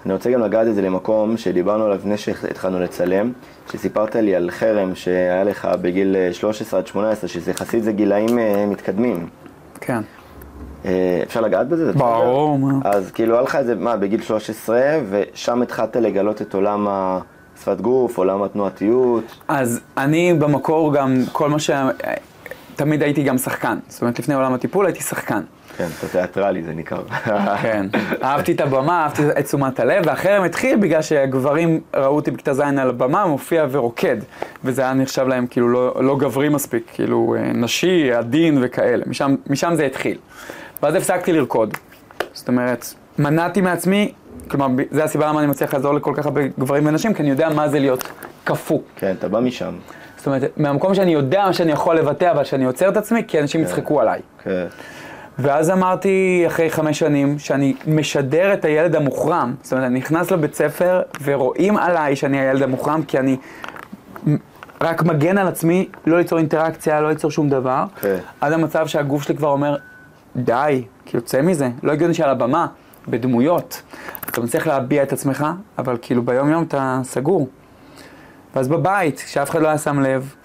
אני 0.05 0.13
רוצה 0.13 0.31
גם 0.31 0.41
לגעת 0.41 0.67
את 0.67 0.75
זה 0.75 0.81
למקום 0.81 1.37
שדיברנו 1.37 1.83
עליו 1.83 1.97
לפני 1.97 2.17
שהתחלנו 2.17 2.79
לצלם, 2.79 3.31
שסיפרת 3.71 4.15
לי 4.15 4.35
על 4.35 4.49
חרם 4.51 4.95
שהיה 4.95 5.43
לך 5.43 5.67
בגיל 5.81 6.15
אה, 6.15 6.33
13 6.33 6.79
עד 6.79 6.87
18, 6.87 7.29
שזה 7.29 7.51
יחסית 7.51 7.83
זה 7.83 7.91
גילאים 7.91 8.39
אה, 8.39 8.65
מתקדמים. 8.65 9.29
כן. 9.81 10.01
אה, 10.85 11.19
אפשר 11.23 11.41
לגעת 11.41 11.67
בזה? 11.67 11.93
ברור. 11.93 12.59
אז 12.83 13.11
כאילו 13.11 13.33
היה 13.33 13.41
לך 13.41 13.55
את 13.55 13.65
זה, 13.65 13.75
מה, 13.75 13.97
בגיל 13.97 14.21
13, 14.21 14.81
ושם 15.09 15.61
התחלת 15.61 15.95
לגלות 15.95 16.41
את 16.41 16.53
עולם 16.53 16.87
השפת 16.89 17.81
גוף, 17.81 18.17
עולם 18.17 18.43
התנועתיות. 18.43 19.23
אז 19.47 19.79
אני 19.97 20.33
במקור 20.33 20.93
גם, 20.93 21.15
כל 21.31 21.49
מה 21.49 21.59
ש... 21.59 21.71
תמיד 22.75 23.03
הייתי 23.03 23.23
גם 23.23 23.37
שחקן. 23.37 23.77
זאת 23.87 24.01
אומרת, 24.01 24.19
לפני 24.19 24.35
עולם 24.35 24.53
הטיפול 24.53 24.85
הייתי 24.85 25.01
שחקן. 25.01 25.41
כן, 25.77 25.87
אתה 25.99 26.07
תיאטרלי, 26.07 26.63
זה 26.63 26.73
ניכר. 26.73 27.01
כן. 27.61 27.85
אהבתי 28.23 28.51
את 28.51 28.61
הבמה, 28.61 29.03
אהבתי 29.03 29.21
את 29.39 29.45
תשומת 29.45 29.79
הלב, 29.79 30.03
והחרם 30.05 30.43
התחיל 30.43 30.79
בגלל 30.79 31.01
שהגברים 31.01 31.79
ראו 31.95 32.15
אותי 32.15 32.31
בכיתה 32.31 32.53
ז' 32.53 32.59
על 32.59 32.89
הבמה, 32.89 33.25
מופיע 33.25 33.65
ורוקד. 33.71 34.17
וזה 34.63 34.81
היה 34.81 34.93
נחשב 34.93 35.27
להם 35.27 35.47
כאילו 35.47 35.67
לא, 35.67 36.03
לא 36.03 36.17
גברי 36.17 36.49
מספיק, 36.49 36.83
כאילו 36.93 37.35
אה, 37.37 37.51
נשי, 37.53 38.13
עדין 38.13 38.57
וכאלה. 38.61 39.03
משם, 39.07 39.35
משם 39.49 39.75
זה 39.75 39.85
התחיל. 39.85 40.17
ואז 40.83 40.95
הפסקתי 40.95 41.33
לרקוד. 41.33 41.77
זאת 42.33 42.47
אומרת, 42.47 42.93
מנעתי 43.19 43.61
מעצמי, 43.61 44.11
כלומר, 44.47 44.83
זה 44.91 45.03
הסיבה 45.03 45.27
למה 45.27 45.39
אני 45.39 45.47
מצליח 45.47 45.73
לעזור 45.73 45.93
לכל 45.93 46.13
כך 46.15 46.25
הרבה 46.25 46.41
גברים 46.59 46.85
ונשים, 46.85 47.13
כי 47.13 47.21
אני 47.21 47.29
יודע 47.29 47.49
מה 47.49 47.69
זה 47.69 47.79
להיות 47.79 48.11
קפוא. 48.43 48.79
כן, 48.95 49.15
אתה 49.19 49.27
בא 49.27 49.39
משם. 49.39 49.73
זאת 50.17 50.27
אומרת, 50.27 50.43
מהמקום 50.57 50.95
שאני 50.95 51.13
יודע 51.13 51.43
מה 51.45 51.53
שאני 51.53 51.71
יכול 51.71 51.95
לבטא, 51.95 52.31
אבל 52.31 52.43
שאני 52.43 52.65
עוצר 52.65 52.89
את 52.89 52.97
עצמי, 52.97 53.23
כי 53.27 53.39
אנשים 53.39 53.61
יצחקו 53.61 54.01
עליי. 54.01 54.21
כן. 54.43 54.65
ואז 55.39 55.69
אמרתי, 55.69 56.43
אחרי 56.47 56.69
חמש 56.69 56.99
שנים, 56.99 57.39
שאני 57.39 57.73
משדר 57.87 58.53
את 58.53 58.65
הילד 58.65 58.95
המוחרם. 58.95 59.53
זאת 59.61 59.73
אומרת, 59.73 59.85
אני 59.85 59.99
נכנס 59.99 60.31
לבית 60.31 60.55
ספר 60.55 61.01
ורואים 61.23 61.77
עליי 61.77 62.15
שאני 62.15 62.39
הילד 62.39 62.61
המוחרם, 62.61 63.03
כי 63.03 63.19
אני 63.19 63.37
רק 64.81 65.03
מגן 65.03 65.37
על 65.37 65.47
עצמי, 65.47 65.89
לא 66.05 66.17
ליצור 66.17 66.37
אינטראקציה, 66.37 67.01
לא 67.01 67.09
ליצור 67.09 67.31
שום 67.31 67.49
דבר. 67.49 67.83
כן. 68.01 68.17
עד 68.41 68.53
המצב 68.53 68.87
שהגוף 68.87 69.23
שלי 69.23 69.35
כבר 69.35 69.49
אומר, 69.49 69.75
די, 70.35 70.83
כאילו, 71.05 71.23
צא 71.23 71.41
מזה. 71.41 71.69
לא 71.83 71.91
הגיוני 71.91 72.13
שעל 72.13 72.29
הבמה, 72.29 72.67
בדמויות, 73.07 73.81
אתה 74.29 74.41
מצליח 74.41 74.67
להביע 74.67 75.03
את 75.03 75.13
עצמך, 75.13 75.45
אבל 75.77 75.97
כאילו 76.01 76.23
ביום 76.23 76.49
יום 76.49 76.63
אתה 76.63 76.99
סגור. 77.03 77.47
ואז 78.55 78.67
בבית, 78.67 79.23
שאף 79.27 79.49
אחד 79.49 79.61
לא 79.61 79.67
היה 79.67 79.77
שם 79.77 79.99
לב, 79.99 80.35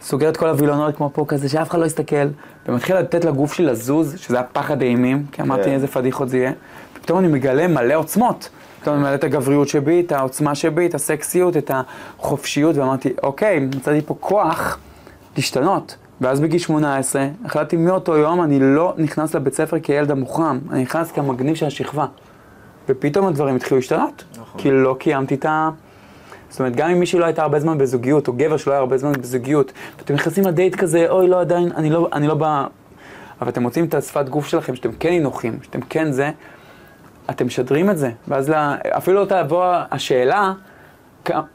סוגר 0.00 0.28
את 0.28 0.36
כל 0.36 0.48
הווילונות 0.48 0.96
כמו 0.96 1.10
פה 1.12 1.24
כזה, 1.28 1.48
שאף 1.48 1.70
אחד 1.70 1.78
לא 1.78 1.84
יסתכל, 1.84 2.28
ומתחיל 2.66 2.96
לתת 2.96 3.24
לגוף 3.24 3.52
שלי 3.52 3.66
לזוז, 3.66 4.14
שזה 4.18 4.40
הפחד 4.40 4.82
האימים, 4.82 5.26
כי 5.32 5.42
אמרתי 5.42 5.64
כן. 5.64 5.70
איזה 5.70 5.86
פדיחות 5.86 6.28
זה 6.28 6.38
יהיה. 6.38 6.52
פתאום 7.02 7.18
אני 7.18 7.28
מגלה 7.28 7.68
מלא 7.68 7.94
עוצמות. 7.94 8.48
פתאום 8.80 8.94
אני 8.94 9.02
מגלה 9.02 9.14
את 9.14 9.24
הגבריות 9.24 9.68
שבי, 9.68 10.00
את 10.00 10.12
העוצמה 10.12 10.54
שבי, 10.54 10.86
את 10.86 10.94
הסקסיות, 10.94 11.56
את 11.56 11.70
החופשיות, 11.74 12.76
ואמרתי, 12.76 13.12
אוקיי, 13.22 13.58
מצאתי 13.60 14.00
פה 14.06 14.14
כוח 14.20 14.78
להשתנות. 15.36 15.96
ואז 16.22 16.40
בגיל 16.40 16.58
18, 16.58 17.26
החלטתי 17.44 17.76
מאותו 17.76 18.16
יום, 18.16 18.42
אני 18.42 18.58
לא 18.60 18.94
נכנס 18.96 19.34
לבית 19.34 19.54
ספר 19.54 19.80
כילד 19.80 20.10
המוחרם, 20.10 20.60
אני 20.70 20.82
נכנס 20.82 21.12
כמגניב 21.12 21.54
של 21.54 21.66
השכבה. 21.66 22.06
ופתאום 22.88 23.26
הדברים 23.26 23.56
התחילו 23.56 23.76
להשתנות. 23.76 24.24
נכון. 24.32 24.60
כי 24.60 24.70
לא 24.70 24.96
קיימתי 24.98 25.34
את 25.34 25.44
ה... 25.44 25.70
זאת 26.50 26.60
אומרת, 26.60 26.76
גם 26.76 26.90
אם 26.90 27.00
מישהי 27.00 27.18
לא 27.18 27.24
הייתה 27.24 27.42
הרבה 27.42 27.60
זמן 27.60 27.78
בזוגיות, 27.78 28.28
או 28.28 28.32
גבר 28.32 28.56
שלא 28.56 28.72
היה 28.72 28.80
הרבה 28.80 28.98
זמן 28.98 29.12
בזוגיות, 29.12 29.72
ואתם 29.98 30.14
נכנסים 30.14 30.44
לדייט 30.44 30.74
כזה, 30.74 31.10
אוי, 31.10 31.28
לא, 31.28 31.40
עדיין, 31.40 31.72
אני 31.76 31.90
לא, 31.90 32.08
אני 32.12 32.26
לא 32.26 32.34
בא... 32.34 32.66
אבל 33.40 33.48
אתם 33.50 33.62
מוצאים 33.62 33.84
את 33.84 33.94
השפת 33.94 34.28
גוף 34.28 34.46
שלכם, 34.46 34.74
שאתם 34.74 34.92
כן 34.92 35.10
נינוחים, 35.10 35.58
שאתם 35.62 35.80
כן 35.80 36.12
זה, 36.12 36.30
אתם 37.30 37.46
משדרים 37.46 37.90
את 37.90 37.98
זה. 37.98 38.10
ואז 38.28 38.48
לה, 38.48 38.76
אפילו 38.90 39.20
לא 39.20 39.24
תבוא 39.24 39.64
השאלה, 39.90 40.52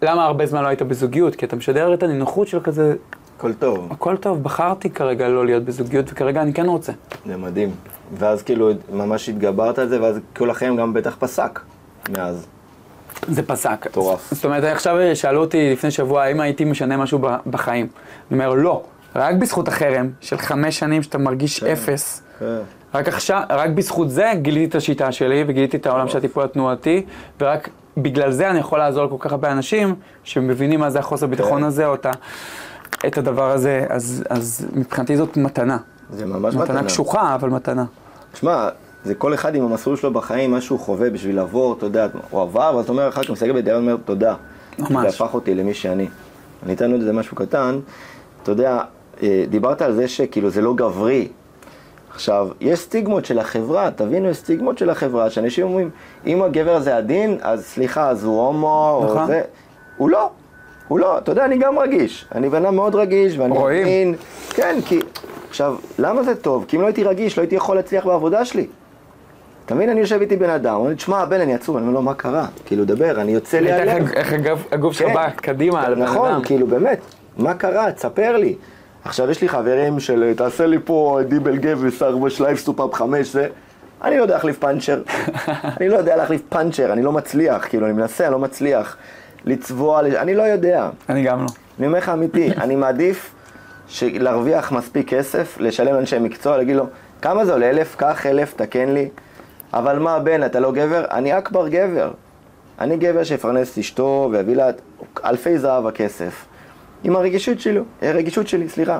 למה 0.01 0.25
הרבה 0.25 0.45
זמן 0.45 0.63
לא 0.63 0.67
היית 0.67 0.81
בזוגיות? 0.81 1.35
כי 1.35 1.45
אתה 1.45 1.55
משדר 1.55 1.93
את 1.93 2.03
הנינוחות 2.03 2.47
של 2.47 2.59
כזה, 2.59 2.95
הכל 3.37 3.53
טוב. 3.53 3.87
הכל 3.91 4.17
טוב, 4.17 4.43
בחרתי 4.43 4.89
כרגע 4.89 5.27
לא 5.27 5.45
להיות 5.45 5.63
בזוגיות, 5.63 6.05
וכרגע 6.11 6.41
אני 6.41 6.53
כן 6.53 6.65
רוצה. 6.65 6.91
זה 7.25 7.37
מדהים. 7.37 7.71
ואז 8.17 8.41
כאילו 8.41 8.69
ממש 8.91 9.29
התגברת 9.29 9.79
על 9.79 9.87
זה, 9.87 10.01
ואז 10.01 10.19
כל 10.35 10.49
החיים 10.49 10.75
גם 10.75 10.93
בטח 10.93 11.15
פסק 11.19 11.59
מאז. 12.09 12.47
זה 13.27 13.43
פסק. 13.43 13.87
מטורף. 13.89 14.33
זאת 14.33 14.45
אומרת, 14.45 14.63
עכשיו 14.63 14.95
שאלו 15.13 15.39
אותי 15.39 15.71
לפני 15.71 15.91
שבוע, 15.91 16.23
האם 16.23 16.39
הייתי 16.39 16.65
משנה 16.65 16.97
משהו 16.97 17.19
בחיים? 17.47 17.87
אני 18.31 18.39
אומר, 18.39 18.53
לא. 18.53 18.83
רק 19.15 19.35
בזכות 19.35 19.67
החרם 19.67 20.09
של 20.21 20.37
חמש 20.37 20.79
שנים 20.79 21.03
שאתה 21.03 21.17
מרגיש 21.17 21.63
אפס. 21.63 22.23
כן. 22.39 22.45
רק 22.93 23.07
עכשיו, 23.07 23.41
רק 23.49 23.69
בזכות 23.69 24.09
זה 24.09 24.31
גיליתי 24.35 24.69
את 24.69 24.75
השיטה 24.75 25.11
שלי 25.11 25.43
וגיליתי 25.47 25.77
את 25.77 25.85
העולם 25.85 26.07
של 26.07 26.17
הטיפול 26.17 26.43
התנועתי, 26.43 27.05
ורק 27.41 27.69
בגלל 27.97 28.31
זה 28.31 28.49
אני 28.49 28.59
יכול 28.59 28.79
לעזור 28.79 29.05
לכל 29.05 29.15
כך 29.19 29.31
הרבה 29.31 29.51
אנשים 29.51 29.95
שמבינים 30.23 30.79
מה 30.79 30.89
זה 30.89 30.99
החוסר 30.99 31.27
ביטחון 31.27 31.61
כן. 31.61 31.67
הזה, 31.67 31.87
או 31.87 31.93
את, 31.93 32.05
את 33.07 33.17
הדבר 33.17 33.51
הזה, 33.51 33.85
אז, 33.89 34.23
אז 34.29 34.67
מבחינתי 34.73 35.17
זאת 35.17 35.37
מתנה. 35.37 35.77
זה 36.13 36.25
ממש 36.25 36.55
מתנה 36.55 36.63
מתנה. 36.63 36.83
קשוחה, 36.83 37.35
אבל 37.35 37.49
מתנה. 37.49 37.85
תשמע, 38.33 38.69
זה 39.03 39.15
כל 39.15 39.33
אחד 39.33 39.55
עם 39.55 39.63
המסלול 39.63 39.95
שלו 39.95 40.13
בחיים, 40.13 40.51
מה 40.51 40.61
שהוא 40.61 40.79
חווה 40.79 41.09
בשביל 41.09 41.35
לעבור, 41.35 41.73
אתה 41.77 41.85
יודע, 41.85 42.07
הוא 42.29 42.41
עבר, 42.41 42.73
ואז 42.75 42.83
אתה 42.83 42.91
אומר, 42.91 43.09
אחר 43.09 43.23
כך 43.23 43.29
מסתכל 43.29 43.51
בדיון 43.51 43.87
ואומר, 43.87 43.97
תודה. 44.05 44.35
ממש. 44.79 45.01
זה 45.01 45.07
הפך 45.07 45.33
אותי 45.33 45.55
למי 45.55 45.73
שאני. 45.73 46.07
אני 46.65 46.73
אתן 46.73 46.91
עוד 46.91 46.99
איזה 46.99 47.13
משהו 47.13 47.35
קטן. 47.35 47.79
אתה 48.43 48.51
יודע, 48.51 48.79
אה, 49.23 49.45
דיברת 49.49 49.81
על 49.81 49.93
זה 49.93 50.07
שכאילו 50.07 50.49
זה 50.49 50.61
לא 50.61 50.73
גברי. 50.75 51.27
עכשיו, 52.11 52.49
יש 52.59 52.79
סטיגמות 52.79 53.25
של 53.25 53.39
החברה, 53.39 53.91
תבינו, 53.91 54.29
יש 54.29 54.37
סטיגמות 54.37 54.77
של 54.77 54.89
החברה, 54.89 55.29
שאנשים 55.29 55.65
אומרים, 55.65 55.89
אם 56.25 56.41
הגבר 56.41 56.75
הזה 56.75 56.97
עדין, 56.97 57.37
אז 57.41 57.65
סליחה, 57.65 58.09
אז 58.09 58.23
הוא 58.23 58.41
הומו, 58.41 59.01
נכון. 59.05 59.21
או 59.21 59.27
זה. 59.27 59.41
הוא 59.97 60.09
לא. 60.09 60.29
הוא 60.87 60.99
לא, 60.99 61.17
אתה 61.17 61.31
יודע, 61.31 61.45
אני 61.45 61.57
גם 61.57 61.79
רגיש. 61.79 62.25
אני 62.35 62.49
בן 62.49 62.65
אדם 62.65 62.75
מאוד 62.75 62.95
רגיש, 62.95 63.37
ואני 63.37 63.53
רואים. 63.57 63.81
מבין. 63.81 64.15
כן, 64.49 64.77
כי... 64.85 64.99
עכשיו, 65.49 65.75
למה 65.99 66.23
זה 66.23 66.35
טוב? 66.35 66.65
כי 66.67 66.77
אם 66.77 66.81
לא 66.81 66.87
הייתי 66.87 67.03
רגיש, 67.03 67.37
לא 67.37 67.43
הייתי 67.43 67.55
יכול 67.55 67.75
להצליח 67.75 68.05
בעבודה 68.05 68.45
שלי. 68.45 68.67
אתה 69.65 69.75
מבין, 69.75 69.89
אני 69.89 69.99
יושב 69.99 70.21
איתי 70.21 70.35
בן 70.35 70.49
אדם, 70.49 70.73
הוא 70.73 70.79
אומר 70.79 70.89
לי, 70.89 70.95
תשמע, 70.95 71.25
בן, 71.25 71.41
אני 71.41 71.55
עצוב, 71.55 71.77
אני 71.77 71.85
אומר 71.85 71.93
לו, 71.93 72.01
מה 72.01 72.13
קרה? 72.13 72.45
כאילו, 72.65 72.85
דבר, 72.85 73.21
אני 73.21 73.31
יוצא 73.31 73.59
לי 73.59 73.71
הלב. 73.71 74.11
איך 74.13 74.33
הגוף 74.71 74.93
שלך 74.93 75.07
כן. 75.07 75.13
בא 75.13 75.29
קדימה 75.29 75.85
על 75.85 75.95
בן 75.95 76.01
נכון, 76.01 76.31
אדם. 76.31 76.43
כאילו, 76.43 76.67
באמת, 76.67 76.99
מה 77.37 77.53
קרה? 77.53 77.91
תספר 77.91 78.37
לי. 78.37 78.55
עכשיו, 79.03 79.31
יש 79.31 79.41
לי 79.41 79.49
חברים 79.49 79.99
של, 79.99 80.33
תעשה 80.37 80.65
לי 80.65 80.77
פה 80.85 81.19
דיבל 81.27 81.57
גבס, 81.57 82.03
ארבע 82.03 82.29
שלייב 82.29 82.57
סטופאפ 82.57 82.93
חמש, 82.93 83.27
זה... 83.33 83.47
אני 84.03 84.17
לא 84.17 84.21
יודע 84.21 84.33
להחליף 84.33 84.59
פאנצ'ר. 84.59 85.01
אני 85.79 85.89
לא 85.89 85.95
יודע 85.95 86.15
להחליף 86.15 86.41
פאנצ'ר, 86.49 86.93
אני 86.93 87.03
לא 87.03 87.11
מצליח, 87.11 87.67
כאילו, 87.67 87.85
אני 87.85 87.93
מנסה, 87.93 88.23
אני 88.25 88.33
לא 88.33 88.39
מצליח. 88.39 88.97
לצבוע, 89.45 89.99
אני 89.99 90.35
לא 90.35 90.43
יודע. 90.43 90.89
אני 91.09 91.23
גם 91.23 91.41
לא. 91.41 91.47
אני 91.79 91.87
אומר 91.87 91.97
לך 91.97 92.09
אמיתי, 92.09 92.49
אני 92.63 92.75
מעדיף 92.75 93.33
להרוויח 94.01 94.71
מספיק 94.71 95.09
כסף, 95.09 95.57
לשלם 95.59 95.95
לאנשי 95.95 96.19
מקצוע, 96.19 96.57
להגיד 96.57 96.75
לו, 96.75 96.85
כמה 97.21 97.45
זה 97.45 97.53
עולה? 97.53 97.69
אלף? 97.69 97.95
קח 97.95 98.25
אלף, 98.25 98.53
תקן 98.53 98.89
לי. 98.89 99.09
אבל 99.73 99.99
מה, 99.99 100.19
בן, 100.19 100.45
אתה 100.45 100.59
לא 100.59 100.71
גבר? 100.71 101.05
אני 101.11 101.37
אכבר 101.37 101.67
גבר. 101.67 102.11
אני 102.79 102.97
גבר 102.97 103.23
שיפרנס 103.23 103.77
אשתו 103.77 104.29
ויביא 104.31 104.55
לה 104.55 104.69
אלפי 105.25 105.57
זהב 105.57 105.87
הכסף. 105.87 106.45
עם 107.03 107.15
הרגישות 107.15 107.59
שלו, 107.59 107.83
הרגישות 108.01 108.47
שלי, 108.47 108.69
סליחה. 108.69 108.99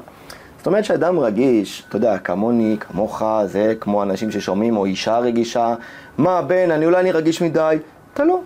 זאת 0.57 0.67
אומרת 0.67 0.85
שאדם 0.85 1.19
רגיש, 1.19 1.83
אתה 1.89 1.95
יודע, 1.95 2.17
כמוני, 2.17 2.77
כמוך, 2.79 3.23
זה 3.45 3.73
כמו 3.79 4.03
אנשים 4.03 4.31
ששומעים, 4.31 4.77
או 4.77 4.85
אישה 4.85 5.19
רגישה, 5.19 5.75
מה, 6.17 6.41
בן, 6.41 6.71
אני 6.71 6.85
אולי 6.85 6.99
אני 6.99 7.11
רגיש 7.11 7.41
מדי, 7.41 7.77
אתה 8.13 8.23
לא, 8.23 8.41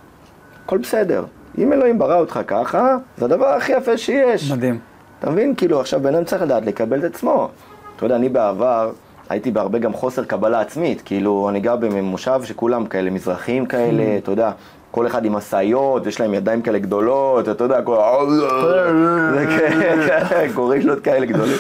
הכל 0.66 0.78
בסדר. 0.78 1.26
אם 1.58 1.74
אלוהים 1.74 2.00
ברא 2.00 2.20
אותך 2.20 2.40
ככה, 2.48 2.98
זה 3.18 3.26
הדבר 3.26 3.48
הכי 3.48 3.72
יפה 3.72 3.98
שיש. 3.98 4.52
מדהים. 4.52 4.80
אתה 5.20 5.30
מבין? 5.30 5.56
כאילו, 5.56 5.80
עכשיו 5.80 6.00
בן 6.00 6.16
אדם 6.16 6.24
צריך 6.24 6.42
לדעת 6.42 6.66
לקבל 6.66 7.00
את 7.00 7.04
עצמו. 7.04 7.50
אתה 7.96 8.06
יודע, 8.06 8.16
אני 8.16 8.30
בעבר 8.30 8.92
הייתי 9.30 9.52
בהרבה 9.52 9.80
גם 9.80 9.94
חוסר 9.94 10.24
קבלה 10.24 10.62
עצמית. 10.62 11.02
כאילו, 11.06 11.50
אני 11.50 11.60
גר 11.60 11.76
במושב 11.76 12.42
שכולם 12.44 12.86
כאלה 12.86 13.10
מזרחים 13.10 13.66
כאלה, 13.66 14.18
אתה 14.18 14.32
יודע, 14.32 14.52
כל 14.92 15.08
אחד 15.08 15.26
עם 15.26 15.34
משאיות, 15.34 16.08
יש 16.08 16.20
להם 16.20 16.34
ידיים 16.34 16.62
כאלה 16.62 16.80
גדולות, 16.80 17.50
אתה 17.50 17.64
יודע, 17.64 17.82
כל... 17.82 18.30
זה 19.34 19.46
כאלה, 21.04 21.26
גדולים. 21.26 21.58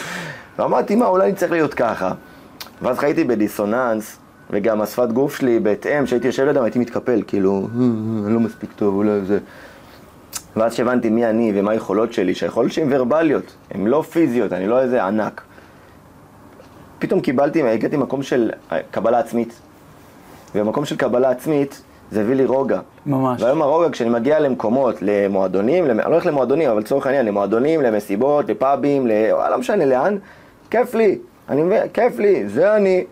ואמרתי, 0.59 0.95
מה, 0.95 1.07
אולי 1.07 1.25
אני 1.25 1.33
צריך 1.35 1.51
להיות 1.51 1.73
ככה. 1.73 2.11
ואז 2.81 2.99
חייתי 2.99 3.23
בדיסוננס, 3.23 4.17
וגם 4.49 4.81
השפת 4.81 5.11
גוף 5.11 5.35
שלי 5.35 5.59
בהתאם, 5.59 6.05
כשהייתי 6.05 6.27
יושב 6.27 6.43
לידם 6.43 6.63
הייתי 6.63 6.79
מתקפל, 6.79 7.23
כאילו, 7.27 7.67
אני 8.25 8.33
לא 8.33 8.39
מספיק 8.39 8.69
טוב, 8.75 8.95
אולי 8.95 9.21
זה... 9.21 9.39
ואז 10.55 10.73
שהבנתי 10.73 11.09
מי 11.09 11.25
אני 11.25 11.51
ומה 11.55 11.71
היכולות 11.71 12.13
שלי, 12.13 12.35
שהיכולות 12.35 12.71
שלי 12.71 12.83
הן 12.83 12.93
ורבליות, 12.93 13.55
הן 13.71 13.87
לא 13.87 14.01
פיזיות, 14.01 14.53
אני 14.53 14.67
לא 14.67 14.79
איזה 14.81 15.03
ענק. 15.03 15.41
פתאום 16.99 17.21
קיבלתי, 17.21 17.63
הגעתי 17.63 17.97
למקום 17.97 18.23
של 18.23 18.51
אה, 18.71 18.79
קבלה 18.91 19.19
עצמית. 19.19 19.59
ובמקום 20.55 20.85
של 20.85 20.95
קבלה 20.95 21.29
עצמית, 21.29 21.81
זה 22.11 22.21
הביא 22.21 22.35
לי 22.35 22.45
רוגע. 22.45 22.79
ממש. 23.05 23.41
והיום 23.41 23.61
הרוגע, 23.61 23.89
כשאני 23.91 24.09
מגיע 24.09 24.39
למקומות, 24.39 24.95
למועדונים, 25.01 25.85
למ... 25.85 25.99
אני 25.99 26.09
לא 26.09 26.13
הולך 26.13 26.25
למועדונים, 26.25 26.69
אבל 26.69 26.79
לצורך 26.79 27.05
העניין, 27.05 27.25
למועדונים, 27.25 27.81
למסיבות, 27.81 28.49
לפאבים, 28.49 29.07
ל... 29.07 29.11
לא 29.31 29.57
משנה 29.57 29.85
לאן, 29.85 30.17
כיף 30.69 30.95
לי. 30.95 31.17
אני 31.49 31.63
מבין, 31.63 31.81
כיף 31.93 32.19
לי, 32.19 32.47
זה 32.47 32.75
אני. 32.75 33.05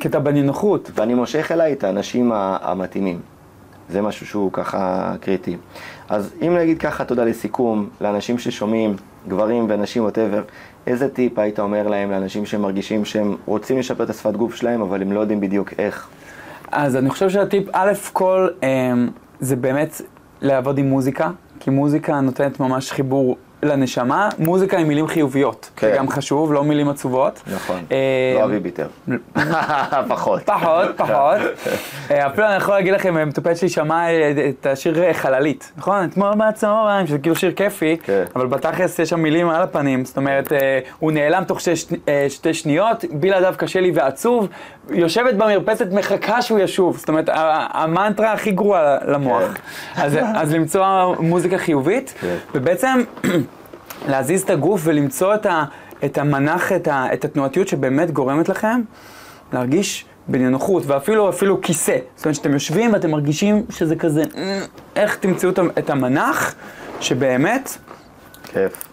כי 0.00 0.08
אתה 0.08 0.20
בנינוחות. 0.20 0.90
ואני 0.94 1.14
מושך 1.14 1.52
אליי 1.52 1.72
את 1.72 1.84
האנשים 1.84 2.32
המתאימים. 2.34 3.20
זה 3.90 4.02
משהו 4.02 4.26
שהוא 4.26 4.52
ככה 4.52 5.14
קריטי. 5.20 5.56
אז 6.12 6.30
אם 6.42 6.56
נגיד 6.56 6.78
ככה, 6.78 7.04
תודה 7.04 7.24
לסיכום, 7.24 7.88
לאנשים 8.00 8.38
ששומעים, 8.38 8.96
גברים 9.28 9.66
ונשים, 9.68 10.04
ווטאבר, 10.04 10.42
איזה 10.86 11.08
טיפ 11.08 11.38
היית 11.38 11.58
אומר 11.58 11.88
להם 11.88 12.10
לאנשים 12.10 12.46
שמרגישים 12.46 13.04
שהם 13.04 13.36
רוצים 13.46 13.78
לשפר 13.78 14.04
את 14.04 14.10
השפת 14.10 14.36
גוף 14.36 14.54
שלהם, 14.54 14.82
אבל 14.82 15.02
הם 15.02 15.12
לא 15.12 15.20
יודעים 15.20 15.40
בדיוק 15.40 15.72
איך? 15.78 16.08
אז 16.72 16.96
אני 16.96 17.10
חושב 17.10 17.30
שהטיפ, 17.30 17.68
א' 17.72 17.92
כל, 18.12 18.48
אמ, 18.62 19.08
זה 19.40 19.56
באמת 19.56 20.00
לעבוד 20.40 20.78
עם 20.78 20.86
מוזיקה, 20.86 21.30
כי 21.60 21.70
מוזיקה 21.70 22.20
נותנת 22.20 22.60
ממש 22.60 22.92
חיבור 22.92 23.36
לנשמה. 23.64 24.28
מוזיקה 24.38 24.78
עם 24.78 24.88
מילים 24.88 25.06
חיוביות, 25.06 25.70
כן. 25.76 25.90
זה 25.90 25.96
גם 25.96 26.08
חשוב, 26.08 26.52
לא 26.52 26.64
מילים 26.64 26.88
עצובות. 26.88 27.42
נכון. 27.54 27.76
אמ, 27.90 27.96
לא 28.40 28.44
אבי 28.44 28.58
ביטר. 28.58 28.86
פחות. 30.08 30.42
פחות, 30.44 30.88
פחות. 30.96 31.36
אה, 32.10 32.26
אפילו 32.26 32.46
אני 32.46 32.56
יכול 32.56 32.74
להגיד 32.74 32.92
לכם, 32.94 33.28
מטופלת 33.28 33.56
שלי 33.56 33.68
שמעה 33.68 34.10
אה, 34.10 34.32
את 34.60 34.66
השיר 34.66 35.02
אה, 35.02 35.14
חללית, 35.14 35.72
נכון? 35.76 36.04
אתמול 36.04 36.30
בצהריים, 36.34 37.06
שזה 37.06 37.18
כאילו 37.18 37.36
שיר 37.36 37.52
כיפי, 37.52 37.96
כן. 38.04 38.24
אבל 38.36 38.46
בתכלס 38.46 38.98
יש 38.98 39.10
שם 39.10 39.20
מילים 39.20 39.48
על 39.48 39.62
הפנים, 39.62 40.04
זאת 40.04 40.16
אומרת, 40.16 40.52
אה, 40.52 40.78
הוא 40.98 41.12
נעלם 41.12 41.44
תוך 41.44 41.60
שתי 41.60 41.76
שני- 41.76 41.98
אה, 42.08 42.26
שתי 42.28 42.54
שניות, 42.54 43.04
בלעדיו 43.12 43.54
קשה 43.56 43.80
לי 43.80 43.90
ועצוב, 43.94 44.48
יושבת 44.90 45.34
במרפסת, 45.34 45.86
מחכה 45.92 46.42
שהוא 46.42 46.58
ישוב, 46.58 46.96
זאת 46.96 47.08
אומרת, 47.08 47.28
המנטרה 47.72 48.32
הכי 48.32 48.50
גרועה 48.50 48.96
למוח. 49.06 49.42
אז 49.96 50.18
אז 50.34 50.54
למצוא 50.54 51.14
מוזיקה 51.18 51.58
חיובית, 51.58 52.14
כן. 52.20 52.36
ובעצם 52.54 53.02
להזיז 54.08 54.42
את 54.42 54.50
הגוף 54.50 54.80
ולמצוא 54.84 55.34
את 55.34 55.46
ה- 55.46 55.64
את 56.04 56.18
המנח, 56.18 56.72
את 56.72 56.88
ה- 56.88 57.06
את 57.12 57.24
התנועתיות 57.24 57.68
שבאמת 57.68 58.10
גורמת 58.10 58.48
לכם 58.48 58.80
להרגיש 59.52 60.04
בנינוחות, 60.28 60.82
ואפילו 60.86 61.28
אפילו 61.28 61.60
כיסא. 61.60 61.96
זאת 62.16 62.24
אומרת 62.24 62.34
שאתם 62.34 62.52
יושבים 62.52 62.92
ואתם 62.92 63.10
מרגישים 63.10 63.62
שזה 63.70 63.96
כזה, 63.96 64.22
"אה", 64.36 64.60
איך 64.96 65.16
תמצאו 65.16 65.50
את 65.78 65.90
המנח 65.90 66.54
שבאמת 67.00 67.76
כיף. 68.44 68.84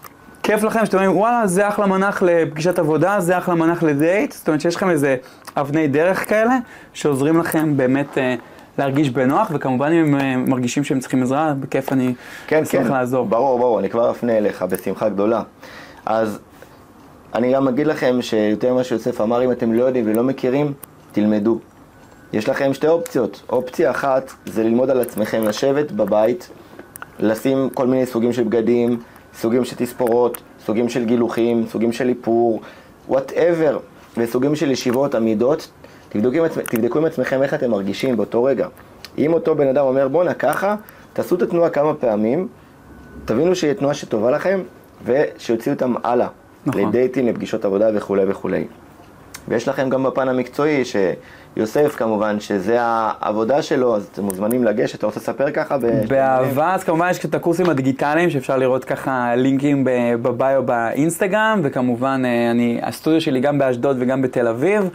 כיף 0.42 0.62
לכם, 0.62 0.86
שאתם 0.86 0.96
אומרים, 0.98 1.16
וואלה, 1.16 1.46
זה 1.46 1.68
אחלה 1.68 1.86
מנח 1.86 2.22
לפגישת 2.22 2.78
עבודה, 2.78 3.20
זה 3.20 3.38
אחלה 3.38 3.54
מנח 3.54 3.82
לדייט. 3.82 4.32
זאת 4.32 4.48
אומרת 4.48 4.60
שיש 4.60 4.76
לכם 4.76 4.90
איזה 4.90 5.16
אבני 5.56 5.88
דרך 5.88 6.28
כאלה, 6.28 6.56
שעוזרים 6.92 7.36
לכם 7.38 7.76
באמת 7.76 8.18
אה, 8.18 8.34
להרגיש 8.78 9.10
בנוח, 9.10 9.50
וכמובן 9.54 9.92
אם 9.92 10.14
הם 10.14 10.20
אה, 10.20 10.36
מרגישים 10.36 10.84
שהם 10.84 11.00
צריכים 11.00 11.22
עזרה, 11.22 11.54
בכיף 11.60 11.92
אני 11.92 12.14
כן, 12.46 12.62
אשמח 12.62 12.82
כן, 12.82 12.92
לעזור. 12.92 13.26
ברור, 13.26 13.58
ברור, 13.58 13.80
אני 13.80 13.90
כבר 13.90 14.10
אפנה 14.10 14.38
אליך 14.38 14.62
בשמחה 14.62 15.08
גדולה. 15.08 15.42
אז 16.06 16.38
אני 17.34 17.52
גם 17.52 17.68
אגיד 17.68 17.86
לכם 17.86 18.22
שיותר 18.22 18.72
ממה 18.72 18.84
שיוסף 18.84 19.20
אמר, 19.20 19.44
אם 19.44 19.52
אתם 19.52 19.72
לא 19.72 19.84
יודעים 19.84 20.04
ולא 20.08 20.22
מכירים, 20.22 20.72
תלמדו. 21.12 21.58
יש 22.32 22.48
לכם 22.48 22.74
שתי 22.74 22.88
אופציות. 22.88 23.42
אופציה 23.48 23.90
אחת 23.90 24.32
זה 24.46 24.64
ללמוד 24.64 24.90
על 24.90 25.00
עצמכם, 25.00 25.42
לשבת 25.42 25.92
בבית, 25.92 26.50
לשים 27.18 27.68
כל 27.74 27.86
מיני 27.86 28.06
סוגים 28.06 28.32
של 28.32 28.42
בגדים, 28.42 29.00
סוגים 29.34 29.64
של 29.64 29.76
תספורות, 29.76 30.42
סוגים 30.66 30.88
של 30.88 31.04
גילוחים, 31.04 31.66
סוגים 31.66 31.92
של 31.92 32.08
איפור, 32.08 32.60
whatever, 33.08 33.78
וסוגים 34.16 34.56
של 34.56 34.70
ישיבות, 34.70 35.14
עמידות. 35.14 35.70
תבדקו 36.10 36.36
עם, 36.36 36.44
עצמ... 36.44 36.60
תבדקו 36.60 36.98
עם 36.98 37.04
עצמכם 37.04 37.42
איך 37.42 37.54
אתם 37.54 37.70
מרגישים 37.70 38.16
באותו 38.16 38.44
רגע. 38.44 38.68
אם 39.18 39.32
אותו 39.32 39.54
בן 39.54 39.68
אדם 39.68 39.84
אומר 39.84 40.08
בואנה 40.08 40.34
ככה, 40.34 40.76
תעשו 41.12 41.34
את 41.34 41.42
התנועה 41.42 41.70
כמה 41.70 41.94
פעמים, 41.94 42.48
תבינו 43.24 43.54
שהיא 43.54 43.72
תנועה 43.72 43.94
שטובה 43.94 44.30
לכם, 44.30 44.60
ושיוציאו 45.04 45.74
אותם 45.74 45.94
הלאה. 46.04 46.28
נכון. 46.66 46.88
לדייטים, 46.88 47.26
לפגישות 47.26 47.64
עבודה 47.64 47.88
וכולי 47.94 48.22
וכולי. 48.28 48.64
ויש 49.48 49.68
לכם 49.68 49.88
גם 49.88 50.02
בפן 50.02 50.28
המקצועי, 50.28 50.82
שיוסף 50.84 51.94
כמובן, 51.96 52.40
שזה 52.40 52.76
העבודה 52.80 53.62
שלו, 53.62 53.96
אז 53.96 54.08
אתם 54.12 54.22
מוזמנים 54.22 54.64
לגשת, 54.64 54.98
אתה 54.98 55.06
רוצה 55.06 55.20
לספר 55.20 55.50
ככה? 55.50 55.76
באהבה, 56.08 56.74
אז 56.74 56.84
כמובן 56.84 57.08
יש 57.10 57.24
את 57.24 57.34
הקורסים 57.34 57.70
הדיגיטליים 57.70 58.30
שאפשר 58.30 58.56
לראות 58.56 58.84
ככה 58.84 59.36
לינקים 59.36 59.84
ב 60.22 60.32
bio 60.32 60.62
באינסטגרם, 60.64 61.60
וכמובן 61.64 62.22
אה, 62.24 62.50
אני, 62.50 62.80
הסטודיו 62.82 63.20
שלי 63.20 63.40
גם 63.40 63.58
באשדוד 63.58 63.96
וגם 64.00 64.22
בתל 64.22 64.48
אביב. 64.48 64.90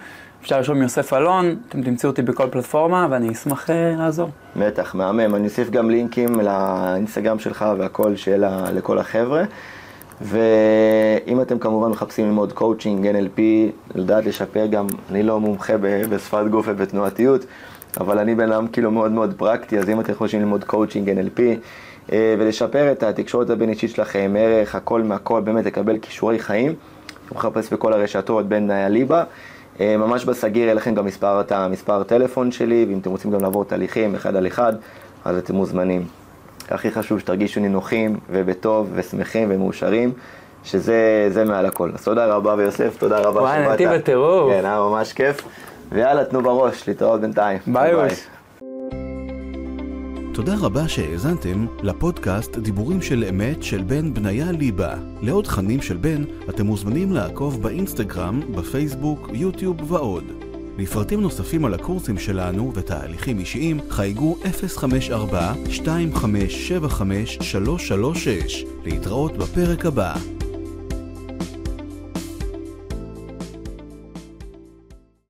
אפשר 0.45 0.57
לרשום 0.57 0.81
יוסף 0.81 1.13
אלון, 1.13 1.55
אתם 1.69 1.81
תמצאו 1.81 2.09
אותי 2.09 2.21
בכל 2.21 2.47
פלטפורמה 2.51 3.07
ואני 3.09 3.31
אשמח 3.31 3.69
אה, 3.69 3.93
לעזור. 3.97 4.29
בטח, 4.55 4.95
מהמם. 4.95 5.35
אני 5.35 5.47
אוסיף 5.47 5.69
גם 5.69 5.89
לינקים 5.89 6.39
לאינסטגרם 6.39 7.39
שלך 7.39 7.65
והכל, 7.77 8.15
שיהיה 8.15 8.69
לכל 8.73 8.97
החבר'ה. 8.99 9.43
ואם 10.21 11.41
אתם 11.41 11.59
כמובן 11.59 11.89
מחפשים 11.89 12.25
ללמוד 12.25 12.53
coaching, 12.53 13.07
NLP, 13.07 13.41
לדעת 13.95 14.25
לשפר 14.25 14.65
גם, 14.65 14.87
אני 15.11 15.23
לא 15.23 15.39
מומחה 15.39 15.77
בשפת 16.09 16.43
גוף 16.51 16.65
ובתנועתיות, 16.69 17.45
אבל 17.99 18.19
אני 18.19 18.35
בן 18.35 18.51
אדם 18.51 18.67
כאילו 18.67 18.91
מאוד 18.91 19.11
מאוד 19.11 19.33
פרקטי, 19.37 19.79
אז 19.79 19.89
אם 19.89 19.99
אתם 19.99 20.13
חושבים 20.13 20.41
ללמוד 20.41 20.63
coaching, 20.63 21.09
NLP, 21.09 21.41
אה, 22.11 22.35
ולשפר 22.39 22.91
את 22.91 23.03
התקשורת 23.03 23.49
הבין-אישית 23.49 23.89
שלכם, 23.89 24.35
ערך, 24.39 24.75
הכל 24.75 25.03
מהכל, 25.03 25.41
באמת 25.41 25.65
לקבל 25.65 25.97
כישורי 25.97 26.39
חיים, 26.39 26.73
אתם 27.27 27.35
מחפש 27.35 27.73
בכל 27.73 27.93
הרשתות 27.93 28.47
בין 28.49 28.71
הליבה. 28.71 29.23
אה, 29.79 29.97
ממש 29.97 30.25
בסגיר 30.25 30.63
יהיה 30.63 30.73
לכם 30.73 30.95
גם 30.95 31.05
מספר, 31.05 31.41
את 31.41 31.51
המספר 31.51 32.03
טלפון 32.03 32.51
שלי, 32.51 32.85
ואם 32.89 32.99
אתם 32.99 33.09
רוצים 33.09 33.31
גם 33.31 33.41
לעבור 33.41 33.65
תהליכים 33.65 34.15
אחד 34.15 34.35
על 34.35 34.47
אחד, 34.47 34.73
אז 35.25 35.37
אתם 35.37 35.55
מוזמנים. 35.55 36.05
הכי 36.69 36.91
חשוב 36.91 37.19
שתרגישו 37.19 37.59
נינוחים 37.59 38.19
ובטוב 38.29 38.91
ושמחים 38.93 39.47
ומאושרים, 39.51 40.11
שזה 40.63 41.27
זה 41.29 41.45
מעל 41.45 41.65
הכל. 41.65 41.91
אז 41.93 42.03
תודה 42.03 42.25
רבה 42.25 42.53
ויוסף, 42.57 42.97
תודה 42.97 43.19
רבה 43.19 43.41
וואי, 43.41 43.59
נהניתי 43.59 43.87
בטירוף. 43.87 44.53
כן, 44.53 44.65
היה 44.65 44.79
ממש 44.79 45.13
כיף. 45.13 45.41
ויאללה, 45.91 46.25
תנו 46.25 46.41
בראש, 46.41 46.87
להתראות 46.87 47.21
בינתיים. 47.21 47.59
ביי, 47.67 47.91
יוש. 47.91 48.27
תודה 50.35 50.55
רבה 50.59 50.87
שהאזנתם 50.87 51.65
לפודקאסט 51.83 52.57
דיבורים 52.57 53.01
של 53.01 53.23
אמת 53.29 53.63
של 53.63 53.83
בן 53.83 54.13
בניה 54.13 54.51
ליבה. 54.51 54.95
לעוד 55.21 55.45
תכנים 55.45 55.81
של 55.81 55.97
בן 55.97 56.23
אתם 56.49 56.65
מוזמנים 56.65 57.11
לעקוב 57.11 57.61
באינסטגרם, 57.61 58.41
בפייסבוק, 58.55 59.29
יוטיוב 59.33 59.91
ועוד. 59.91 60.23
לפרטים 60.77 61.21
נוספים 61.21 61.65
על 61.65 61.73
הקורסים 61.73 62.17
שלנו 62.17 62.71
ותהליכים 62.75 63.39
אישיים 63.39 63.79
חייגו 63.89 64.37
054-2575-336 64.43 64.47
להתראות 68.85 69.37
בפרק 69.37 69.85
הבא. 69.85 70.15